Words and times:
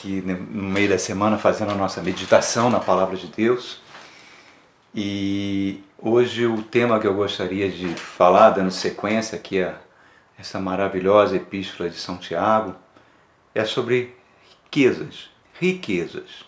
aqui 0.00 0.22
no 0.22 0.62
meio 0.62 0.88
da 0.88 0.98
semana 0.98 1.36
fazendo 1.36 1.72
a 1.72 1.74
nossa 1.74 2.00
meditação 2.02 2.70
na 2.70 2.80
palavra 2.80 3.16
de 3.16 3.26
Deus. 3.26 3.82
E 4.94 5.84
hoje 5.98 6.46
o 6.46 6.62
tema 6.62 6.98
que 6.98 7.06
eu 7.06 7.14
gostaria 7.14 7.70
de 7.70 7.88
falar, 7.94 8.50
dando 8.50 8.70
sequência 8.70 9.36
aqui 9.36 9.62
a 9.62 9.78
essa 10.38 10.58
maravilhosa 10.58 11.36
epístola 11.36 11.90
de 11.90 11.96
São 11.96 12.16
Tiago, 12.16 12.74
é 13.54 13.62
sobre 13.66 14.16
riquezas, 14.64 15.30
riquezas, 15.60 16.46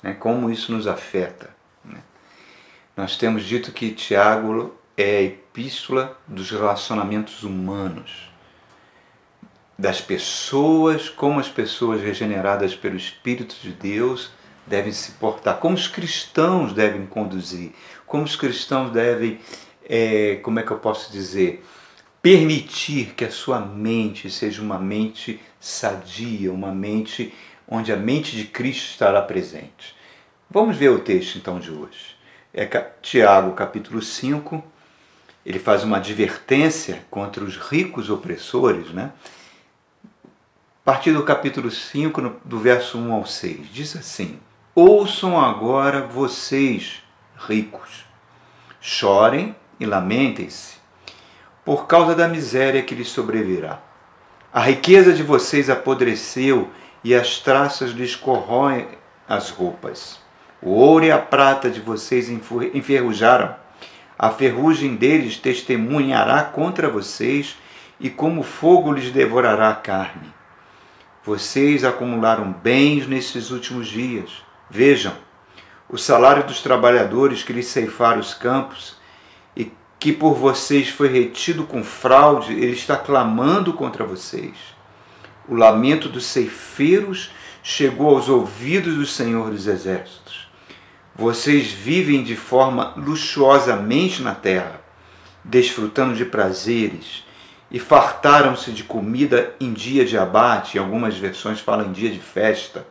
né? 0.00 0.14
como 0.14 0.48
isso 0.48 0.70
nos 0.70 0.86
afeta. 0.86 1.50
Né? 1.84 1.98
Nós 2.96 3.16
temos 3.16 3.42
dito 3.42 3.72
que 3.72 3.90
Tiago 3.90 4.76
é 4.96 5.16
a 5.16 5.22
epístola 5.22 6.16
dos 6.28 6.52
relacionamentos 6.52 7.42
humanos 7.42 8.31
das 9.82 10.00
pessoas, 10.00 11.08
como 11.08 11.40
as 11.40 11.48
pessoas 11.48 12.00
regeneradas 12.00 12.72
pelo 12.72 12.96
Espírito 12.96 13.56
de 13.60 13.72
Deus 13.72 14.30
devem 14.64 14.92
se 14.92 15.10
portar, 15.10 15.58
como 15.58 15.74
os 15.74 15.88
cristãos 15.88 16.72
devem 16.72 17.04
conduzir, 17.04 17.72
como 18.06 18.22
os 18.22 18.36
cristãos 18.36 18.92
devem, 18.92 19.40
é, 19.84 20.36
como 20.36 20.60
é 20.60 20.62
que 20.62 20.70
eu 20.70 20.78
posso 20.78 21.10
dizer, 21.10 21.64
permitir 22.22 23.12
que 23.16 23.24
a 23.24 23.30
sua 23.32 23.58
mente 23.58 24.30
seja 24.30 24.62
uma 24.62 24.78
mente 24.78 25.40
sadia, 25.58 26.52
uma 26.52 26.70
mente 26.70 27.34
onde 27.66 27.92
a 27.92 27.96
mente 27.96 28.36
de 28.36 28.44
Cristo 28.44 28.92
estará 28.92 29.20
presente. 29.20 29.96
Vamos 30.48 30.76
ver 30.76 30.90
o 30.90 31.00
texto 31.00 31.38
então 31.38 31.58
de 31.58 31.72
hoje. 31.72 32.14
É 32.54 32.66
Tiago 33.02 33.50
capítulo 33.54 34.00
5, 34.00 34.62
ele 35.44 35.58
faz 35.58 35.82
uma 35.82 35.96
advertência 35.96 37.04
contra 37.10 37.42
os 37.42 37.56
ricos 37.56 38.10
opressores, 38.10 38.92
né? 38.92 39.10
A 40.84 40.90
partir 40.90 41.12
do 41.12 41.22
capítulo 41.22 41.70
5, 41.70 42.40
do 42.44 42.58
verso 42.58 42.98
1 42.98 43.12
ao 43.12 43.24
6, 43.24 43.68
diz 43.72 43.94
assim: 43.94 44.40
Ouçam 44.74 45.40
agora 45.40 46.02
vocês, 46.02 47.04
ricos, 47.36 48.04
chorem 48.80 49.54
e 49.78 49.86
lamentem-se 49.86 50.78
por 51.64 51.86
causa 51.86 52.16
da 52.16 52.26
miséria 52.26 52.82
que 52.82 52.96
lhes 52.96 53.10
sobrevirá. 53.10 53.80
A 54.52 54.58
riqueza 54.58 55.12
de 55.12 55.22
vocês 55.22 55.70
apodreceu 55.70 56.68
e 57.04 57.14
as 57.14 57.38
traças 57.38 57.92
lhes 57.92 58.16
corroem 58.16 58.88
as 59.28 59.50
roupas. 59.50 60.18
O 60.60 60.70
ouro 60.70 61.04
e 61.04 61.12
a 61.12 61.18
prata 61.18 61.70
de 61.70 61.78
vocês 61.78 62.28
enferrujaram. 62.28 63.54
A 64.18 64.30
ferrugem 64.30 64.96
deles 64.96 65.36
testemunhará 65.36 66.42
contra 66.42 66.90
vocês 66.90 67.56
e 68.00 68.10
como 68.10 68.42
fogo 68.42 68.90
lhes 68.92 69.12
devorará 69.12 69.70
a 69.70 69.76
carne. 69.76 70.41
Vocês 71.24 71.84
acumularam 71.84 72.50
bens 72.50 73.06
nesses 73.06 73.50
últimos 73.50 73.86
dias. 73.86 74.30
Vejam, 74.68 75.12
o 75.88 75.96
salário 75.96 76.44
dos 76.44 76.60
trabalhadores 76.60 77.44
que 77.44 77.52
lhes 77.52 77.66
ceifaram 77.66 78.18
os 78.18 78.34
campos 78.34 78.96
e 79.56 79.70
que 80.00 80.12
por 80.12 80.34
vocês 80.34 80.88
foi 80.88 81.06
retido 81.06 81.62
com 81.62 81.84
fraude, 81.84 82.52
ele 82.54 82.72
está 82.72 82.96
clamando 82.96 83.72
contra 83.72 84.04
vocês. 84.04 84.56
O 85.48 85.54
lamento 85.54 86.08
dos 86.08 86.24
ceifeiros 86.24 87.30
chegou 87.62 88.16
aos 88.16 88.28
ouvidos 88.28 88.96
do 88.96 89.06
Senhor 89.06 89.48
dos 89.50 89.68
Exércitos. 89.68 90.48
Vocês 91.14 91.70
vivem 91.70 92.24
de 92.24 92.34
forma 92.34 92.94
luxuosamente 92.96 94.22
na 94.22 94.34
terra, 94.34 94.80
desfrutando 95.44 96.16
de 96.16 96.24
prazeres 96.24 97.22
e 97.72 97.78
fartaram-se 97.78 98.70
de 98.70 98.84
comida 98.84 99.54
em 99.58 99.72
dia 99.72 100.04
de 100.04 100.18
abate, 100.18 100.78
algumas 100.78 101.16
versões 101.16 101.58
falam 101.58 101.86
em 101.86 101.92
dia 101.92 102.10
de 102.10 102.18
festa. 102.18 102.86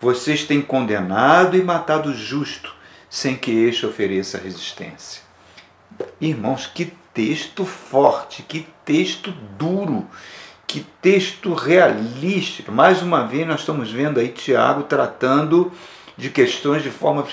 Vocês 0.00 0.42
têm 0.42 0.60
condenado 0.60 1.56
e 1.56 1.62
matado 1.62 2.10
o 2.10 2.14
justo, 2.14 2.74
sem 3.08 3.36
que 3.36 3.52
este 3.52 3.86
ofereça 3.86 4.36
resistência. 4.36 5.22
Irmãos, 6.20 6.66
que 6.66 6.92
texto 7.14 7.64
forte, 7.64 8.42
que 8.42 8.66
texto 8.84 9.30
duro, 9.56 10.08
que 10.66 10.80
texto 11.00 11.54
realístico. 11.54 12.72
Mais 12.72 13.00
uma 13.00 13.24
vez 13.24 13.46
nós 13.46 13.60
estamos 13.60 13.92
vendo 13.92 14.18
aí 14.18 14.28
Tiago 14.30 14.82
tratando 14.82 15.70
de 16.16 16.30
questões 16.30 16.82
de 16.82 16.90
forma 16.90 17.24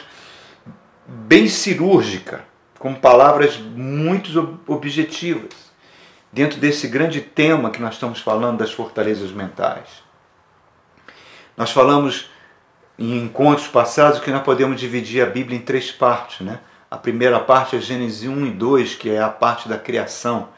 bem 1.08 1.48
cirúrgica, 1.48 2.46
com 2.78 2.94
palavras 2.94 3.58
muito 3.58 4.60
objetivas 4.68 5.71
dentro 6.32 6.60
desse 6.60 6.88
grande 6.88 7.22
tema 7.22 7.70
que 7.70 7.82
nós 7.82 7.96
estamos 7.96 8.20
falando 8.20 8.60
das 8.60 8.72
fortalezas 8.72 9.32
mentais. 9.32 10.04
Nós 11.58 11.72
falamos 11.72 12.30
em 12.98 13.18
encontros 13.18 13.68
passados 13.68 14.20
que 14.20 14.32
nós 14.32 14.44
podemos 14.44 14.80
dividir 14.80 15.22
a 15.22 15.26
Bíblia 15.26 15.58
em 15.58 15.62
três 15.62 15.92
partes. 15.92 16.46
Né? 16.46 16.60
A 16.90 16.98
primeira 16.98 17.40
parte 17.40 17.76
é 17.76 17.82
Gênesis 17.82 18.28
1 18.28 18.46
e 18.46 18.52
2, 18.52 18.96
que 18.96 19.10
é 19.10 19.22
a 19.22 19.30
parte 19.30 19.68
da 19.68 19.78
criação. 19.78 20.50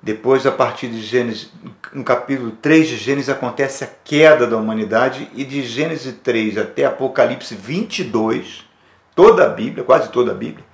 Depois, 0.00 0.46
a 0.46 0.52
partir 0.52 0.88
de 0.88 1.00
Gênesis, 1.02 1.52
no 1.92 2.04
capítulo 2.04 2.52
3 2.52 2.88
de 2.88 2.96
Gênesis, 2.96 3.28
acontece 3.28 3.84
a 3.84 3.88
queda 4.04 4.46
da 4.46 4.56
humanidade, 4.56 5.28
e 5.34 5.44
de 5.44 5.62
Gênesis 5.62 6.14
3 6.22 6.56
até 6.58 6.84
Apocalipse 6.84 7.54
22, 7.54 8.64
toda 9.14 9.44
a 9.44 9.48
Bíblia, 9.48 9.82
quase 9.82 10.10
toda 10.10 10.30
a 10.30 10.34
Bíblia, 10.34 10.64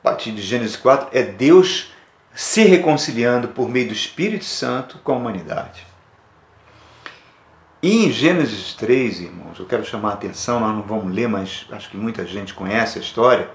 a 0.00 0.02
partir 0.02 0.32
de 0.32 0.42
Gênesis 0.42 0.76
4, 0.76 1.08
é 1.12 1.22
Deus 1.22 1.95
se 2.36 2.64
reconciliando 2.64 3.48
por 3.48 3.66
meio 3.66 3.88
do 3.88 3.94
Espírito 3.94 4.44
Santo 4.44 4.98
com 5.02 5.12
a 5.12 5.16
humanidade. 5.16 5.86
E 7.82 8.04
em 8.04 8.12
Gênesis 8.12 8.74
3, 8.74 9.20
irmãos, 9.20 9.58
eu 9.58 9.64
quero 9.64 9.86
chamar 9.86 10.10
a 10.10 10.14
atenção, 10.14 10.60
nós 10.60 10.74
não 10.74 10.82
vamos 10.82 11.14
ler, 11.14 11.28
mas 11.28 11.64
acho 11.72 11.88
que 11.88 11.96
muita 11.96 12.26
gente 12.26 12.52
conhece 12.52 12.98
a 12.98 13.00
história, 13.00 13.48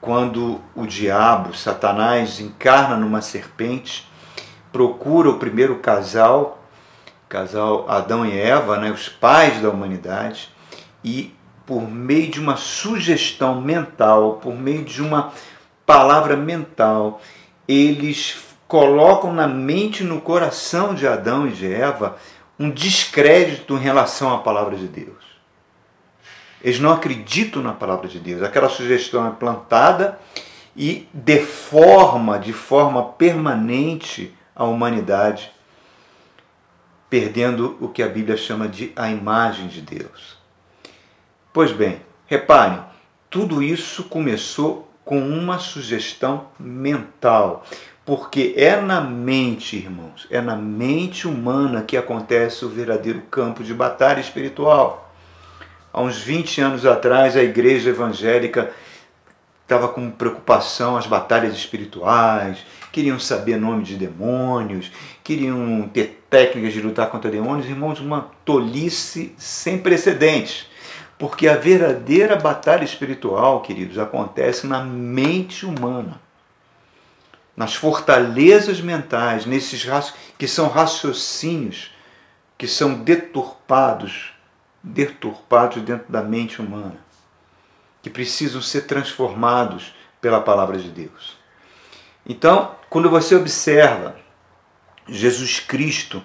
quando 0.00 0.62
o 0.74 0.86
diabo, 0.86 1.54
Satanás, 1.54 2.40
encarna 2.40 2.96
numa 2.96 3.20
serpente, 3.20 4.10
procura 4.72 5.28
o 5.28 5.38
primeiro 5.38 5.78
casal, 5.80 6.64
casal 7.28 7.84
Adão 7.90 8.24
e 8.24 8.34
Eva, 8.34 8.78
né, 8.78 8.90
os 8.90 9.10
pais 9.10 9.60
da 9.60 9.68
humanidade, 9.68 10.48
e 11.04 11.34
por 11.66 11.82
meio 11.82 12.30
de 12.30 12.40
uma 12.40 12.56
sugestão 12.56 13.60
mental, 13.60 14.38
por 14.42 14.54
meio 14.54 14.84
de 14.84 15.02
uma 15.02 15.34
palavra 15.84 16.34
mental, 16.34 17.20
eles 17.66 18.36
colocam 18.66 19.32
na 19.32 19.46
mente 19.46 20.02
e 20.02 20.06
no 20.06 20.20
coração 20.20 20.94
de 20.94 21.06
Adão 21.06 21.46
e 21.46 21.52
de 21.52 21.72
Eva 21.72 22.16
um 22.58 22.70
descrédito 22.70 23.74
em 23.74 23.80
relação 23.80 24.32
à 24.32 24.38
palavra 24.38 24.76
de 24.76 24.86
Deus. 24.86 25.24
Eles 26.62 26.80
não 26.80 26.92
acreditam 26.92 27.62
na 27.62 27.72
palavra 27.72 28.08
de 28.08 28.18
Deus. 28.18 28.42
Aquela 28.42 28.68
sugestão 28.68 29.26
é 29.26 29.30
plantada 29.30 30.18
e 30.76 31.08
deforma 31.12 32.38
de 32.38 32.52
forma 32.52 33.04
permanente 33.04 34.34
a 34.56 34.64
humanidade, 34.64 35.52
perdendo 37.10 37.76
o 37.80 37.88
que 37.88 38.02
a 38.02 38.08
Bíblia 38.08 38.36
chama 38.36 38.66
de 38.66 38.92
a 38.96 39.10
imagem 39.10 39.68
de 39.68 39.80
Deus. 39.80 40.38
Pois 41.52 41.70
bem, 41.70 42.00
reparem, 42.26 42.82
tudo 43.28 43.62
isso 43.62 44.04
começou 44.04 44.88
com 45.04 45.18
uma 45.18 45.58
sugestão 45.58 46.46
mental. 46.58 47.64
Porque 48.04 48.54
é 48.56 48.80
na 48.80 49.00
mente, 49.00 49.76
irmãos, 49.76 50.26
é 50.30 50.40
na 50.40 50.54
mente 50.54 51.26
humana 51.26 51.82
que 51.82 51.96
acontece 51.96 52.64
o 52.64 52.68
verdadeiro 52.68 53.22
campo 53.30 53.64
de 53.64 53.72
batalha 53.72 54.20
espiritual. 54.20 55.12
Há 55.92 56.02
uns 56.02 56.18
20 56.18 56.60
anos 56.60 56.86
atrás, 56.86 57.36
a 57.36 57.42
igreja 57.42 57.90
evangélica 57.90 58.72
estava 59.62 59.88
com 59.88 60.10
preocupação 60.10 60.96
as 60.96 61.06
batalhas 61.06 61.54
espirituais, 61.54 62.58
queriam 62.92 63.18
saber 63.18 63.56
nome 63.56 63.82
de 63.82 63.96
demônios, 63.96 64.92
queriam 65.22 65.88
ter 65.92 66.22
técnicas 66.28 66.74
de 66.74 66.80
lutar 66.82 67.08
contra 67.08 67.30
demônios. 67.30 67.66
Irmãos, 67.66 68.00
uma 68.00 68.30
tolice 68.44 69.34
sem 69.38 69.78
precedentes. 69.78 70.66
Porque 71.18 71.48
a 71.48 71.56
verdadeira 71.56 72.36
batalha 72.36 72.84
espiritual, 72.84 73.62
queridos, 73.62 73.98
acontece 73.98 74.66
na 74.66 74.84
mente 74.84 75.64
humana, 75.64 76.20
nas 77.56 77.74
fortalezas 77.74 78.80
mentais, 78.80 79.46
nesses 79.46 79.86
que 80.36 80.48
são 80.48 80.68
raciocínios 80.68 81.94
que 82.56 82.66
são 82.66 82.94
deturpados, 82.94 84.32
deturpados 84.82 85.82
dentro 85.82 86.10
da 86.10 86.22
mente 86.22 86.60
humana, 86.60 86.96
que 88.02 88.10
precisam 88.10 88.62
ser 88.62 88.82
transformados 88.82 89.94
pela 90.20 90.40
palavra 90.40 90.78
de 90.78 90.88
Deus. 90.88 91.36
Então, 92.26 92.74
quando 92.88 93.10
você 93.10 93.34
observa 93.34 94.16
Jesus 95.06 95.60
Cristo 95.60 96.22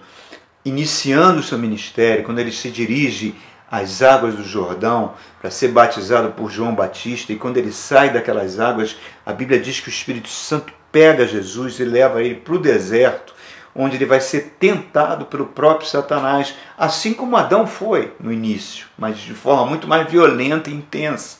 iniciando 0.64 1.40
o 1.40 1.44
seu 1.44 1.58
ministério, 1.58 2.24
quando 2.24 2.40
ele 2.40 2.52
se 2.52 2.70
dirige 2.70 3.36
as 3.72 4.02
águas 4.02 4.36
do 4.36 4.44
Jordão 4.44 5.14
para 5.40 5.52
ser 5.52 5.70
batizado 5.70 6.32
por 6.32 6.50
João 6.50 6.74
Batista, 6.74 7.32
e 7.32 7.36
quando 7.36 7.58
ele 7.58 7.72
sai 7.72 8.10
daquelas 8.10 8.60
águas, 8.60 8.98
a 9.26 9.32
Bíblia 9.32 9.60
diz 9.60 9.80
que 9.80 9.90
o 9.90 9.92
Espírito 9.92 10.30
Santo 10.30 10.74
pega 10.92 11.28
Jesus 11.28 11.80
e 11.80 11.86
leva 11.86 12.22
ele 12.22 12.36
para 12.36 12.56
o 12.56 12.60
deserto, 12.60 13.34
onde 13.76 13.96
ele 13.96 14.06
vai 14.06 14.20
ser 14.20 14.56
tentado 14.60 15.26
pelo 15.26 15.46
próprio 15.46 15.88
Satanás, 15.88 16.56
assim 16.78 17.14
como 17.14 17.38
Adão 17.38 17.68
foi 17.68 18.14
no 18.20 18.34
início, 18.34 18.88
mas 18.98 19.18
de 19.20 19.34
forma 19.34 19.66
muito 19.66 19.88
mais 19.88 20.10
violenta 20.10 20.70
e 20.70 20.74
intensa. 20.74 21.38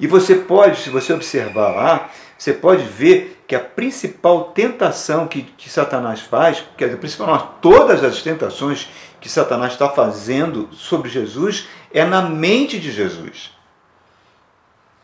E 0.00 0.06
você 0.06 0.34
pode, 0.34 0.80
se 0.80 0.90
você 0.90 1.12
observar 1.12 1.70
lá, 1.74 2.10
você 2.36 2.52
pode 2.52 2.82
ver 2.82 3.42
que 3.46 3.54
a 3.54 3.60
principal 3.60 4.44
tentação 4.44 5.26
que, 5.26 5.42
que 5.42 5.70
Satanás 5.70 6.20
faz, 6.20 6.62
quer 6.76 6.86
dizer, 6.86 6.98
principalmente 6.98 7.46
todas 7.62 8.02
as 8.04 8.20
tentações 8.20 8.88
que 9.26 9.32
Satanás 9.32 9.72
está 9.72 9.88
fazendo 9.88 10.68
sobre 10.72 11.10
Jesus, 11.10 11.66
é 11.92 12.04
na 12.04 12.22
mente 12.22 12.78
de 12.78 12.92
Jesus. 12.92 13.50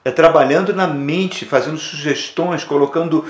É 0.05 0.13
trabalhando 0.13 0.73
na 0.73 0.87
mente, 0.87 1.45
fazendo 1.45 1.77
sugestões, 1.77 2.63
colocando 2.63 3.25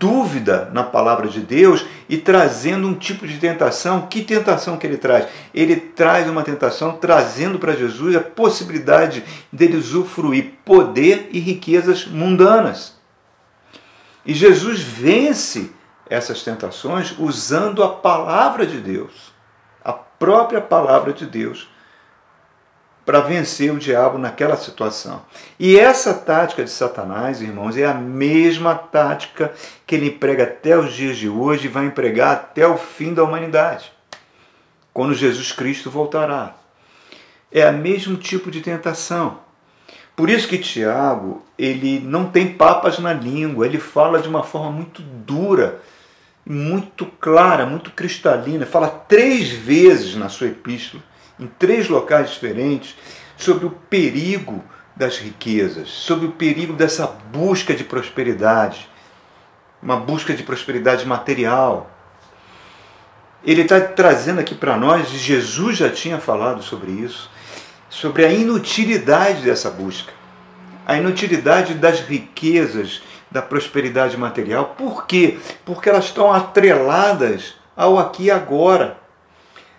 dúvida 0.00 0.68
na 0.72 0.82
palavra 0.82 1.28
de 1.28 1.38
Deus 1.38 1.86
e 2.08 2.16
trazendo 2.16 2.88
um 2.88 2.94
tipo 2.94 3.24
de 3.24 3.38
tentação. 3.38 4.08
Que 4.08 4.20
tentação 4.22 4.76
que 4.76 4.84
ele 4.84 4.96
traz? 4.96 5.28
Ele 5.54 5.76
traz 5.76 6.28
uma 6.28 6.42
tentação 6.42 6.96
trazendo 6.96 7.60
para 7.60 7.76
Jesus 7.76 8.16
a 8.16 8.20
possibilidade 8.20 9.22
dele 9.52 9.76
usufruir 9.76 10.54
poder 10.64 11.30
e 11.30 11.38
riquezas 11.38 12.04
mundanas. 12.04 12.96
E 14.24 14.34
Jesus 14.34 14.80
vence 14.80 15.70
essas 16.10 16.42
tentações 16.42 17.14
usando 17.16 17.80
a 17.84 17.88
palavra 17.88 18.66
de 18.66 18.80
Deus, 18.80 19.35
própria 20.18 20.60
palavra 20.60 21.12
de 21.12 21.26
Deus 21.26 21.68
para 23.06 23.20
vencer 23.20 23.72
o 23.72 23.78
diabo 23.78 24.18
naquela 24.18 24.56
situação. 24.56 25.22
E 25.60 25.78
essa 25.78 26.12
tática 26.12 26.64
de 26.64 26.70
Satanás, 26.70 27.40
irmãos, 27.40 27.76
é 27.76 27.86
a 27.86 27.94
mesma 27.94 28.74
tática 28.74 29.52
que 29.86 29.94
ele 29.94 30.08
emprega 30.08 30.42
até 30.42 30.76
os 30.76 30.92
dias 30.92 31.16
de 31.16 31.28
hoje 31.28 31.66
e 31.66 31.70
vai 31.70 31.86
empregar 31.86 32.32
até 32.32 32.66
o 32.66 32.76
fim 32.76 33.14
da 33.14 33.22
humanidade, 33.22 33.92
quando 34.92 35.14
Jesus 35.14 35.52
Cristo 35.52 35.88
voltará. 35.88 36.56
É 37.52 37.70
o 37.70 37.72
mesmo 37.72 38.16
tipo 38.16 38.50
de 38.50 38.60
tentação. 38.60 39.38
Por 40.16 40.28
isso 40.28 40.48
que 40.48 40.58
Tiago, 40.58 41.44
ele 41.56 42.00
não 42.00 42.24
tem 42.24 42.54
papas 42.54 42.98
na 42.98 43.12
língua, 43.12 43.66
ele 43.66 43.78
fala 43.78 44.18
de 44.18 44.28
uma 44.28 44.42
forma 44.42 44.72
muito 44.72 45.00
dura, 45.00 45.80
muito 46.48 47.04
clara, 47.06 47.66
muito 47.66 47.90
cristalina, 47.90 48.64
fala 48.64 48.88
três 48.88 49.50
vezes 49.50 50.14
na 50.14 50.28
sua 50.28 50.46
epístola 50.46 51.02
em 51.38 51.46
três 51.46 51.88
locais 51.88 52.30
diferentes 52.30 52.96
sobre 53.36 53.66
o 53.66 53.70
perigo 53.70 54.64
das 54.94 55.18
riquezas, 55.18 55.88
sobre 55.90 56.26
o 56.26 56.32
perigo 56.32 56.72
dessa 56.72 57.06
busca 57.06 57.74
de 57.74 57.84
prosperidade, 57.84 58.88
uma 59.82 59.96
busca 59.96 60.32
de 60.32 60.42
prosperidade 60.42 61.06
material. 61.06 61.90
Ele 63.44 63.62
está 63.62 63.78
trazendo 63.80 64.40
aqui 64.40 64.54
para 64.54 64.76
nós, 64.76 65.12
e 65.12 65.18
Jesus 65.18 65.76
já 65.76 65.90
tinha 65.90 66.18
falado 66.18 66.62
sobre 66.62 66.90
isso, 66.90 67.30
sobre 67.90 68.24
a 68.24 68.32
inutilidade 68.32 69.42
dessa 69.42 69.70
busca, 69.70 70.12
a 70.86 70.96
inutilidade 70.96 71.74
das 71.74 72.00
riquezas, 72.00 73.02
da 73.36 73.42
prosperidade 73.42 74.16
material. 74.16 74.74
Por 74.78 75.06
quê? 75.06 75.38
Porque 75.62 75.90
elas 75.90 76.06
estão 76.06 76.32
atreladas 76.32 77.54
ao 77.76 77.98
aqui 77.98 78.24
e 78.24 78.30
agora. 78.30 78.96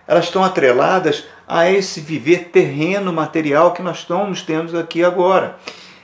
Elas 0.07 0.25
estão 0.25 0.43
atreladas 0.43 1.25
a 1.47 1.69
esse 1.69 1.99
viver 1.99 2.49
terreno 2.51 3.11
material 3.11 3.73
que 3.73 3.81
nós 3.81 3.97
estamos 3.97 4.43
tendo 4.43 4.77
aqui 4.77 5.03
agora. 5.03 5.57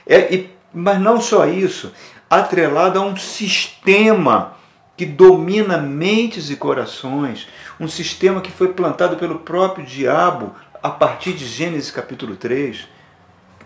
É, 0.04 0.34
e, 0.34 0.50
mas 0.72 1.00
não 1.00 1.20
só 1.20 1.46
isso, 1.46 1.92
atrelado 2.28 2.98
a 2.98 3.02
um 3.02 3.16
sistema 3.16 4.56
que 4.96 5.06
domina 5.06 5.78
mentes 5.78 6.50
e 6.50 6.56
corações, 6.56 7.46
um 7.78 7.86
sistema 7.86 8.40
que 8.40 8.50
foi 8.50 8.72
plantado 8.72 9.16
pelo 9.16 9.38
próprio 9.38 9.86
diabo 9.86 10.56
a 10.82 10.90
partir 10.90 11.34
de 11.34 11.46
Gênesis 11.46 11.92
capítulo 11.92 12.34
3, 12.34 12.88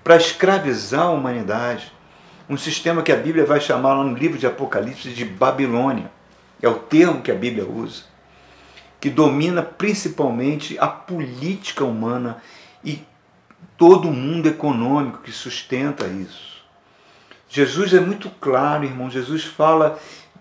para 0.05 0.17
escravizar 0.17 1.07
a 1.07 1.11
humanidade. 1.11 1.91
Um 2.49 2.57
sistema 2.57 3.03
que 3.03 3.13
a 3.13 3.17
Bíblia 3.17 3.45
vai 3.45 3.61
chamar 3.61 3.95
no 3.97 4.15
livro 4.15 4.39
de 4.39 4.47
Apocalipse 4.47 5.11
de 5.11 5.25
Babilônia. 5.25 6.11
É 6.63 6.69
o 6.69 6.75
termo 6.75 7.23
que 7.23 7.31
a 7.31 7.35
Bíblia 7.35 7.67
usa 7.67 8.05
que 9.01 9.11
domina 9.11 9.63
principalmente 9.63 10.77
a 10.79 10.89
política 10.89 11.85
humana 11.85 12.39
e 12.85 13.03
todo 13.77 14.09
o 14.09 14.13
mundo 14.13 14.49
econômico 14.49 15.23
que 15.23 15.33
sustenta 15.33 16.07
isso. 16.07 16.59
Jesus 17.49 17.95
é 17.95 18.01
muito 18.01 18.29
claro, 18.41 18.85
irmão. 18.85 19.11
Jesus 19.11 19.45
fala, 19.45 19.99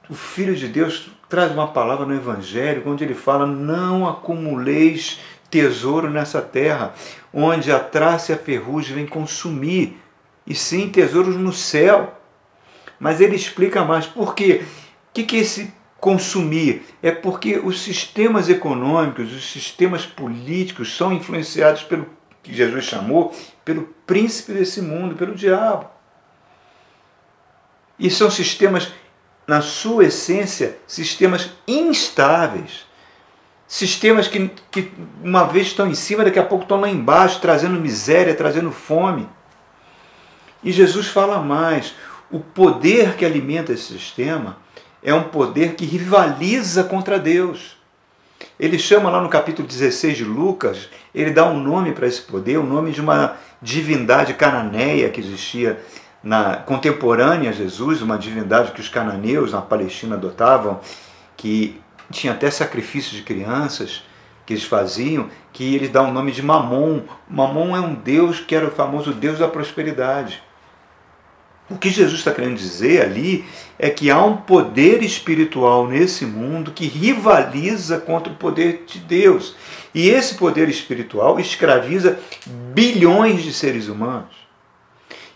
o 0.09 0.15
Filho 0.15 0.56
de 0.56 0.68
Deus 0.68 1.09
traz 1.30 1.51
uma 1.51 1.68
palavra 1.68 2.06
no 2.06 2.15
Evangelho, 2.15 2.83
onde 2.86 3.04
ele 3.04 3.13
fala: 3.13 3.45
Não 3.45 4.07
acumuleis 4.07 5.19
tesouro 5.50 6.09
nessa 6.09 6.42
terra, 6.42 6.94
onde 7.33 7.71
a 7.71 7.80
traça 7.80 8.31
e 8.31 8.36
a 8.36 8.38
ferrugem 8.38 8.95
vêm 8.95 9.07
consumir, 9.07 9.98
e 10.47 10.55
sim 10.55 10.89
tesouros 10.89 11.35
no 11.35 11.53
céu. 11.53 12.19
Mas 12.99 13.21
ele 13.21 13.35
explica 13.35 13.83
mais 13.83 14.07
por 14.07 14.33
quê. 14.33 14.63
O 15.09 15.13
que, 15.13 15.23
que 15.23 15.38
esse 15.38 15.71
consumir, 15.99 16.85
é 17.01 17.11
porque 17.11 17.57
os 17.57 17.81
sistemas 17.81 18.49
econômicos, 18.49 19.33
os 19.33 19.51
sistemas 19.51 20.05
políticos 20.05 20.95
são 20.95 21.11
influenciados 21.11 21.83
pelo 21.83 22.07
que 22.44 22.53
Jesus 22.53 22.85
chamou, 22.85 23.35
pelo 23.65 23.83
príncipe 24.05 24.53
desse 24.53 24.81
mundo, 24.81 25.15
pelo 25.15 25.35
diabo. 25.35 25.89
E 27.99 28.09
são 28.09 28.29
sistemas, 28.29 28.91
na 29.47 29.61
sua 29.61 30.05
essência, 30.05 30.77
sistemas 30.88 31.49
instáveis. 31.67 32.85
Sistemas 33.67 34.27
que, 34.27 34.49
que 34.71 34.91
uma 35.21 35.44
vez 35.44 35.67
estão 35.67 35.88
em 35.88 35.95
cima, 35.95 36.23
daqui 36.23 36.39
a 36.39 36.45
pouco 36.45 36.63
estão 36.63 36.79
lá 36.79 36.88
embaixo, 36.88 37.41
trazendo 37.41 37.79
miséria, 37.79 38.35
trazendo 38.35 38.71
fome. 38.71 39.27
E 40.67 40.71
Jesus 40.73 41.07
fala 41.07 41.39
mais: 41.39 41.95
o 42.29 42.41
poder 42.41 43.15
que 43.15 43.23
alimenta 43.23 43.71
esse 43.71 43.83
sistema 43.83 44.57
é 45.01 45.13
um 45.13 45.23
poder 45.23 45.75
que 45.75 45.85
rivaliza 45.85 46.83
contra 46.83 47.17
Deus. 47.17 47.77
Ele 48.59 48.77
chama 48.77 49.09
lá 49.09 49.21
no 49.21 49.29
capítulo 49.29 49.65
16 49.65 50.17
de 50.17 50.25
Lucas, 50.25 50.89
ele 51.15 51.31
dá 51.31 51.47
um 51.47 51.57
nome 51.57 51.93
para 51.93 52.05
esse 52.05 52.21
poder, 52.21 52.57
o 52.57 52.63
um 52.63 52.65
nome 52.65 52.91
de 52.91 52.99
uma 52.99 53.37
divindade 53.61 54.33
cananeia 54.33 55.09
que 55.09 55.21
existia 55.21 55.81
na 56.21 56.57
contemporânea 56.57 57.51
a 57.51 57.53
Jesus, 57.53 58.01
uma 58.01 58.17
divindade 58.17 58.73
que 58.73 58.81
os 58.81 58.89
cananeus 58.89 59.53
na 59.53 59.61
Palestina 59.61 60.15
adotavam, 60.15 60.81
que 61.37 61.79
tinha 62.11 62.33
até 62.33 62.51
sacrifícios 62.51 63.15
de 63.15 63.21
crianças 63.21 64.03
que 64.45 64.51
eles 64.51 64.65
faziam, 64.65 65.29
que 65.53 65.75
eles 65.75 65.89
dão 65.89 66.09
o 66.09 66.13
nome 66.13 66.33
de 66.33 66.43
Mamon. 66.43 67.03
Mamon 67.29 67.73
é 67.73 67.79
um 67.79 67.93
deus 67.93 68.41
que 68.41 68.53
era 68.53 68.68
o 68.68 68.71
famoso 68.71 69.13
deus 69.13 69.39
da 69.39 69.47
prosperidade. 69.47 70.45
O 71.69 71.78
que 71.78 71.90
Jesus 71.90 72.19
está 72.19 72.31
querendo 72.31 72.56
dizer 72.56 73.02
ali 73.02 73.44
é 73.78 73.90
que 73.90 74.09
há 74.09 74.24
um 74.24 74.38
poder 74.38 75.04
espiritual 75.04 75.86
nesse 75.86 76.26
mundo 76.26 76.71
que 76.71 76.88
rivaliza 76.88 78.00
contra 78.00 78.31
o 78.31 78.38
poder 78.38 78.86
de 78.88 79.00
Deus. 79.00 79.54
E 79.94 80.09
esse 80.09 80.36
poder 80.36 80.69
espiritual 80.69 81.40
escraviza 81.40 82.19
bilhões 82.74 83.44
de 83.44 83.52
seres 83.52 83.90
humanos. 83.90 84.47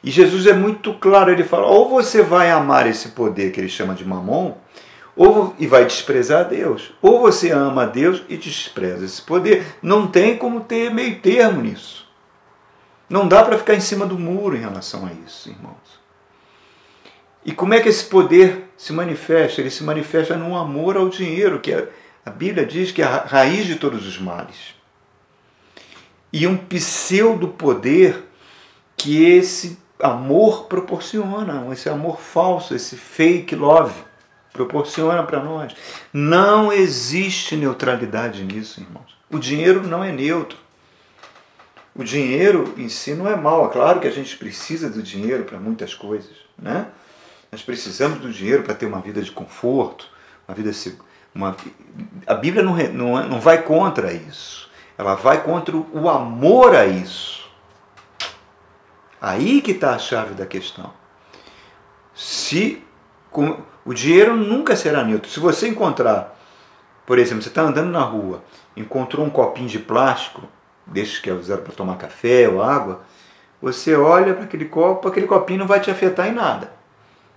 E 0.04 0.10
Jesus 0.10 0.48
é 0.48 0.54
muito 0.54 0.94
claro, 0.94 1.32
ele 1.32 1.44
fala: 1.44 1.68
ou 1.68 1.90
você 1.90 2.24
vai 2.24 2.50
amar 2.50 2.88
esse 2.88 3.10
poder 3.10 3.52
que 3.52 3.60
ele 3.60 3.70
chama 3.70 3.94
de 3.94 4.06
mamon, 4.06 4.54
ou 5.16 5.54
e 5.60 5.68
vai 5.68 5.86
desprezar 5.86 6.48
Deus, 6.48 6.94
ou 7.02 7.20
você 7.20 7.52
ama 7.52 7.86
Deus 7.86 8.24
e 8.30 8.38
despreza 8.38 9.04
esse 9.06 9.22
poder. 9.22 9.66
Não 9.82 10.08
tem 10.08 10.38
como 10.38 10.62
ter 10.62 10.92
meio 10.92 11.20
termo 11.20 11.62
nisso. 11.62 12.10
Não 13.10 13.28
dá 13.28 13.44
para 13.44 13.58
ficar 13.58 13.76
em 13.76 13.82
cima 13.82 14.06
do 14.06 14.18
muro 14.18 14.56
em 14.56 14.62
relação 14.62 15.06
a 15.06 15.12
isso, 15.26 15.50
irmãos. 15.50 16.01
E 17.44 17.52
como 17.52 17.74
é 17.74 17.80
que 17.80 17.90
esse 17.90 18.06
poder 18.06 18.70
se 18.78 18.94
manifesta? 18.94 19.62
Ele 19.62 19.70
se 19.70 19.84
manifesta 19.84 20.36
no 20.36 20.56
amor 20.56 20.96
ao 20.96 21.10
dinheiro, 21.10 21.60
que 21.60 21.74
a 22.26 22.30
Bíblia 22.30 22.66
diz 22.66 22.92
que 22.92 23.02
é 23.02 23.06
a 23.06 23.26
raiz 23.26 23.66
de 23.66 23.76
todos 23.76 24.06
os 24.08 24.20
males. 24.20 24.76
E 26.32 26.46
um 26.46 26.56
pseudo 26.56 27.48
poder 27.48 28.24
que 28.96 29.26
esse 29.26 29.78
amor 30.00 30.66
proporciona, 30.66 31.68
esse 31.74 31.90
amor 31.90 32.20
falso, 32.20 32.76
esse 32.76 32.96
fake 32.96 33.56
love 33.56 33.94
proporciona 34.54 35.24
para 35.24 35.44
nós. 35.44 35.74
Não 36.14 36.72
existe 36.72 37.56
neutralidade 37.56 38.44
nisso, 38.44 38.82
irmãos. 38.82 39.18
O 39.30 39.40
dinheiro 39.40 39.86
não 39.88 40.04
é 40.04 40.12
neutro. 40.12 40.58
O 41.96 42.04
dinheiro 42.04 42.74
em 42.78 42.88
si 42.88 43.14
não 43.14 43.28
é 43.28 43.36
mal. 43.36 43.66
É 43.66 43.70
claro 43.70 44.00
que 44.00 44.08
a 44.08 44.12
gente 44.12 44.38
precisa 44.38 44.90
do 44.90 45.02
dinheiro 45.02 45.44
para 45.44 45.60
muitas 45.60 45.94
coisas, 45.94 46.36
né? 46.58 46.88
Nós 47.52 47.62
precisamos 47.62 48.20
do 48.20 48.32
dinheiro 48.32 48.64
para 48.64 48.74
ter 48.74 48.86
uma 48.86 49.02
vida 49.02 49.22
de 49.22 49.30
conforto, 49.30 50.08
uma 50.48 50.56
vida 50.56 50.72
uma, 51.36 51.54
a 52.26 52.34
Bíblia 52.34 52.64
não, 52.64 52.78
não, 52.94 53.28
não 53.28 53.42
vai 53.42 53.62
contra 53.62 54.14
isso. 54.14 54.70
Ela 54.98 55.16
vai 55.16 55.44
contra 55.44 55.76
o 55.76 56.08
amor 56.08 56.74
a 56.74 56.86
isso. 56.86 57.52
Aí 59.20 59.62
que 59.62 59.72
está 59.72 59.94
a 59.94 60.00
chave 60.00 60.34
da 60.34 60.46
questão. 60.46 60.94
Se 62.16 62.82
com, 63.30 63.60
o 63.84 63.94
dinheiro 63.94 64.34
nunca 64.34 64.74
será 64.78 65.04
neutro. 65.04 65.30
Se 65.30 65.40
você 65.42 65.68
encontrar 65.68 66.38
Por 67.06 67.20
exemplo, 67.20 67.44
você 67.44 67.50
está 67.50 67.64
andando 67.64 67.92
na 67.92 68.02
rua, 68.02 68.42
encontrou 68.78 69.26
um 69.26 69.30
copinho 69.30 69.68
de 69.68 69.80
plástico, 69.80 70.44
desses 70.86 71.20
que 71.20 71.30
é 71.30 71.34
usado 71.34 71.64
para 71.64 71.74
tomar 71.74 71.98
café 71.98 72.48
ou 72.48 72.64
água, 72.64 73.02
você 73.62 73.94
olha 73.94 74.34
para 74.34 74.46
aquele 74.46 74.66
copo, 74.66 75.10
aquele 75.10 75.28
copinho 75.28 75.60
não 75.60 75.68
vai 75.68 75.82
te 75.82 75.92
afetar 75.92 76.30
em 76.30 76.34
nada. 76.34 76.80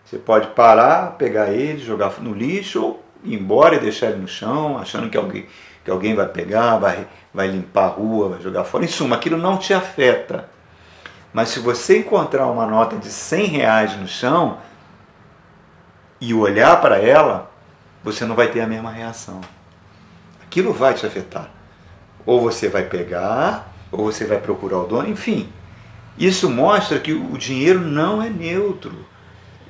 Você 0.05 0.19
pode 0.19 0.49
parar, 0.49 1.13
pegar 1.13 1.51
ele, 1.51 1.83
jogar 1.83 2.13
no 2.21 2.35
lixo 2.35 2.83
ou 2.83 3.05
ir 3.25 3.35
embora 3.35 3.77
e 3.77 3.81
deixar 3.81 4.11
ele 4.11 4.21
no 4.21 4.29
chão, 4.29 4.79
achando 4.79 5.09
que 5.09 5.17
alguém, 5.17 5.47
que 5.83 5.91
alguém 5.91 6.15
vai 6.15 6.29
pegar, 6.29 6.77
vai, 6.77 7.07
vai 7.33 7.49
limpar 7.49 7.85
a 7.85 7.89
rua, 7.89 8.29
vai 8.31 8.43
jogar 8.43 8.65
fora. 8.65 8.85
Em 8.85 8.89
suma, 8.89 9.17
aquilo 9.17 9.39
não 9.39 9.57
te 9.57 9.73
afeta. 9.73 10.49
Mas 11.33 11.49
se 11.49 11.59
você 11.59 11.99
encontrar 11.99 12.47
uma 12.47 12.67
nota 12.67 12.97
de 12.97 13.09
100 13.09 13.47
reais 13.47 13.97
no 13.97 14.07
chão 14.07 14.59
e 16.21 16.33
olhar 16.33 16.81
para 16.81 16.99
ela, 16.99 17.51
você 18.03 18.25
não 18.25 18.37
vai 18.37 18.49
ter 18.49 18.61
a 18.61 18.67
mesma 18.67 18.91
reação. 18.91 19.41
Aquilo 20.43 20.73
vai 20.73 20.95
te 20.95 21.07
afetar. 21.07 21.51
Ou 22.25 22.41
você 22.41 22.69
vai 22.69 22.85
pegar, 22.85 23.73
ou 23.91 24.05
você 24.05 24.25
vai 24.25 24.39
procurar 24.39 24.79
o 24.79 24.87
dono, 24.87 25.09
enfim. 25.09 25.51
Isso 26.17 26.49
mostra 26.49 27.01
que 27.01 27.13
o 27.13 27.37
dinheiro 27.37 27.81
não 27.81 28.23
é 28.23 28.29
neutro. 28.29 28.95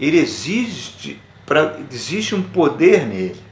Ele 0.01 0.19
existe, 0.19 1.21
pra, 1.47 1.77
existe 1.91 2.35
um 2.35 2.43
poder 2.43 3.07
nele. 3.07 3.43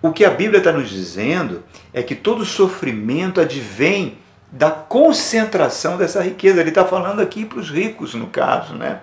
O 0.00 0.12
que 0.12 0.24
a 0.24 0.30
Bíblia 0.30 0.58
está 0.58 0.72
nos 0.72 0.88
dizendo 0.88 1.64
é 1.92 2.02
que 2.02 2.14
todo 2.14 2.44
sofrimento 2.44 3.40
advém 3.40 4.18
da 4.50 4.70
concentração 4.70 5.96
dessa 5.96 6.22
riqueza. 6.22 6.60
Ele 6.60 6.68
está 6.68 6.84
falando 6.84 7.20
aqui 7.20 7.44
para 7.44 7.58
os 7.58 7.70
ricos, 7.70 8.14
no 8.14 8.28
caso, 8.28 8.74
né? 8.74 9.00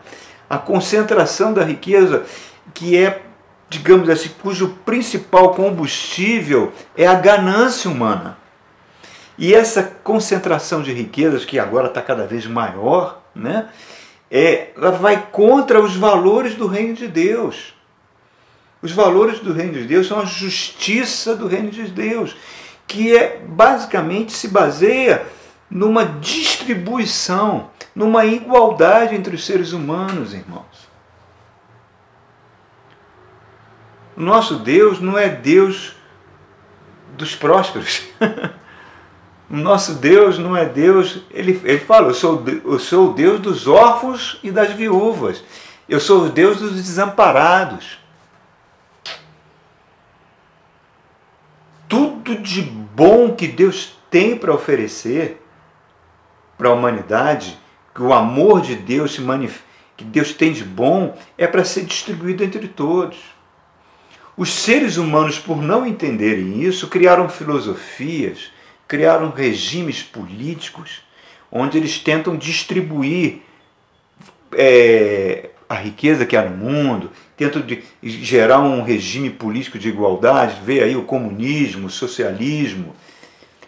A 0.49 0.57
concentração 0.57 1.53
da 1.53 1.63
riqueza, 1.63 2.23
que 2.73 2.97
é, 2.97 3.23
digamos 3.69 4.09
assim, 4.09 4.29
cujo 4.41 4.69
principal 4.85 5.53
combustível 5.53 6.71
é 6.95 7.05
a 7.05 7.15
ganância 7.15 7.89
humana. 7.89 8.37
E 9.37 9.53
essa 9.53 9.83
concentração 9.83 10.81
de 10.81 10.93
riquezas, 10.93 11.43
que 11.43 11.59
agora 11.59 11.87
está 11.87 12.01
cada 12.01 12.25
vez 12.25 12.45
maior, 12.45 13.21
né? 13.33 13.67
É, 14.37 14.73
ela 14.75 14.91
vai 14.91 15.27
contra 15.31 15.81
os 15.81 15.95
valores 15.95 16.55
do 16.55 16.67
reino 16.67 16.93
de 16.93 17.07
Deus. 17.07 17.73
Os 18.81 18.91
valores 18.91 19.39
do 19.39 19.53
reino 19.53 19.71
de 19.71 19.85
Deus 19.85 20.07
são 20.07 20.19
a 20.19 20.25
justiça 20.25 21.37
do 21.37 21.47
reino 21.47 21.71
de 21.71 21.83
Deus, 21.83 22.35
que 22.85 23.15
é 23.15 23.37
basicamente 23.47 24.33
se 24.33 24.49
baseia 24.49 25.25
numa 25.69 26.03
distribuição, 26.03 27.69
numa 27.95 28.25
igualdade 28.25 29.15
entre 29.15 29.33
os 29.33 29.45
seres 29.45 29.71
humanos, 29.71 30.33
irmãos. 30.33 30.89
O 34.17 34.21
nosso 34.21 34.55
Deus 34.59 34.99
não 34.99 35.17
é 35.17 35.29
Deus 35.29 35.95
dos 37.15 37.37
prósperos. 37.37 38.03
O 39.49 39.55
nosso 39.55 39.95
Deus 39.95 40.39
não 40.39 40.57
é 40.57 40.65
Deus, 40.65 41.21
ele, 41.29 41.59
ele 41.63 41.79
fala, 41.79 42.07
eu 42.07 42.13
sou, 42.13 42.43
eu 42.47 42.79
sou 42.79 43.11
o 43.11 43.13
Deus 43.13 43.39
dos 43.39 43.67
órfãos 43.67 44.39
e 44.43 44.49
das 44.51 44.71
viúvas. 44.71 45.43
Eu 45.87 45.99
sou 45.99 46.25
o 46.25 46.29
Deus 46.29 46.57
dos 46.57 46.73
desamparados. 46.73 47.99
Tudo 51.87 52.35
de 52.37 52.63
bom 52.63 53.35
que 53.35 53.47
Deus 53.47 53.95
tem 54.09 54.35
para 54.35 54.53
oferecer 54.53 55.41
para 56.57 56.69
a 56.69 56.73
humanidade, 56.73 57.59
que 57.93 58.01
o 58.01 58.13
amor 58.13 58.61
de 58.61 58.75
Deus 58.75 59.13
se 59.13 59.21
manif... 59.21 59.61
que 59.95 60.03
Deus 60.03 60.33
tem 60.33 60.53
de 60.53 60.63
bom, 60.63 61.15
é 61.37 61.45
para 61.45 61.63
ser 61.65 61.85
distribuído 61.85 62.43
entre 62.43 62.67
todos. 62.67 63.17
Os 64.37 64.51
seres 64.53 64.97
humanos, 64.97 65.37
por 65.37 65.61
não 65.61 65.85
entenderem 65.85 66.61
isso, 66.61 66.87
criaram 66.87 67.29
filosofias 67.29 68.51
criaram 68.87 69.29
regimes 69.29 70.03
políticos 70.03 71.01
onde 71.51 71.77
eles 71.77 71.97
tentam 71.99 72.35
distribuir 72.35 73.41
é, 74.53 75.49
a 75.69 75.75
riqueza 75.75 76.25
que 76.25 76.35
há 76.35 76.43
no 76.43 76.55
mundo, 76.55 77.11
tentam 77.37 77.61
de, 77.61 77.83
gerar 78.01 78.59
um 78.59 78.81
regime 78.81 79.29
político 79.29 79.79
de 79.79 79.89
igualdade, 79.89 80.61
vê 80.63 80.83
aí 80.83 80.95
o 80.95 81.03
comunismo, 81.03 81.87
o 81.87 81.89
socialismo, 81.89 82.95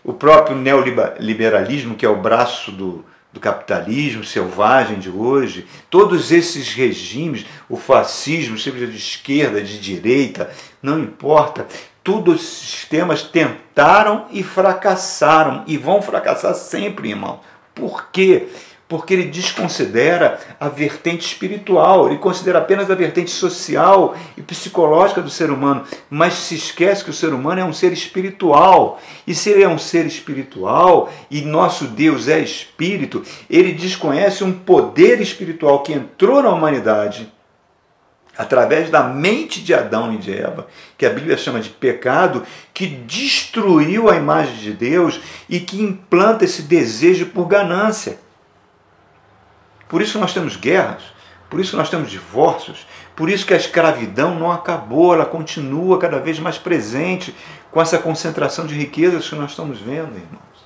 o 0.04 0.14
próprio 0.14 0.56
neoliberalismo, 0.56 1.96
que 1.96 2.06
é 2.06 2.10
o 2.10 2.22
braço 2.22 2.72
do, 2.72 3.04
do 3.34 3.40
capitalismo 3.40 4.24
selvagem 4.24 5.00
de 5.00 5.10
hoje, 5.10 5.66
todos 5.90 6.32
esses 6.32 6.74
regimes, 6.74 7.46
o 7.70 7.76
fascismo, 7.76 8.58
seja 8.58 8.88
de 8.88 8.98
esquerda, 8.98 9.62
de 9.62 9.80
direita, 9.80 10.50
não 10.82 11.00
importa, 11.00 11.68
todos 12.08 12.36
os 12.36 12.48
sistemas 12.70 13.22
tentaram 13.22 14.28
e 14.32 14.42
fracassaram 14.42 15.66
e 15.68 15.76
vão 15.76 16.02
fracassar 16.02 16.56
sempre, 16.56 17.10
irmão. 17.10 17.42
Por 17.76 18.10
quê? 18.12 18.48
Porque 18.88 19.14
ele 19.14 19.26
desconsidera 19.26 20.40
a 20.58 20.70
vertente 20.70 21.28
espiritual, 21.28 22.08
ele 22.08 22.18
considera 22.18 22.60
apenas 22.60 22.90
a 22.90 22.96
vertente 22.96 23.30
social 23.30 24.16
e 24.38 24.42
psicológica 24.42 25.22
do 25.22 25.30
ser 25.30 25.52
humano, 25.52 25.84
mas 26.10 26.36
se 26.36 26.56
esquece 26.56 27.04
que 27.04 27.10
o 27.10 27.14
ser 27.14 27.34
humano 27.34 27.60
é 27.60 27.66
um 27.66 27.74
ser 27.74 27.92
espiritual. 27.92 29.02
E 29.28 29.36
se 29.36 29.50
ele 29.50 29.64
é 29.64 29.68
um 29.68 29.78
ser 29.78 30.06
espiritual 30.06 31.12
e 31.30 31.42
nosso 31.42 31.88
Deus 31.88 32.30
é 32.30 32.40
espírito, 32.40 33.22
ele 33.50 33.74
desconhece 33.74 34.46
um 34.46 34.54
poder 34.54 35.20
espiritual 35.20 35.84
que 35.84 35.92
entrou 35.92 36.42
na 36.42 36.52
humanidade 36.52 37.30
através 38.38 38.90
da 38.90 39.04
mente 39.04 39.62
de 39.64 39.74
Adão 39.74 40.14
e 40.14 40.18
de 40.18 40.32
Eva, 40.32 40.68
que 40.98 41.06
a 41.06 41.10
Bíblia 41.10 41.36
chama 41.36 41.60
de 41.60 41.70
pecado, 41.70 42.44
que 42.74 42.86
destruiu 42.86 44.10
a 44.10 44.16
imagem 44.16 44.56
de 44.58 44.74
Deus 44.74 45.20
e 45.50 45.60
que 45.60 45.82
implanta 45.82 46.46
esse 46.46 46.62
desejo 46.62 47.28
por 47.28 47.48
ganância. 47.48 48.20
Por 49.90 50.02
isso 50.02 50.20
nós 50.20 50.34
temos 50.34 50.56
guerras, 50.56 51.02
por 51.50 51.60
isso 51.60 51.76
nós 51.76 51.90
temos 51.90 52.12
divórcios, 52.12 52.86
por 53.16 53.30
isso 53.30 53.46
que 53.46 53.54
a 53.54 53.58
escravidão 53.58 54.36
não 54.36 54.52
acabou, 54.52 55.14
ela 55.14 55.26
continua 55.26 55.98
cada 55.98 56.20
vez 56.20 56.40
mais 56.40 56.58
presente 56.58 57.34
com 57.72 57.82
essa 57.82 57.98
concentração 57.98 58.68
de 58.68 58.76
riquezas 58.76 59.28
que 59.28 59.36
nós 59.36 59.52
estamos 59.52 59.80
vendo, 59.80 60.16
irmãos. 60.16 60.58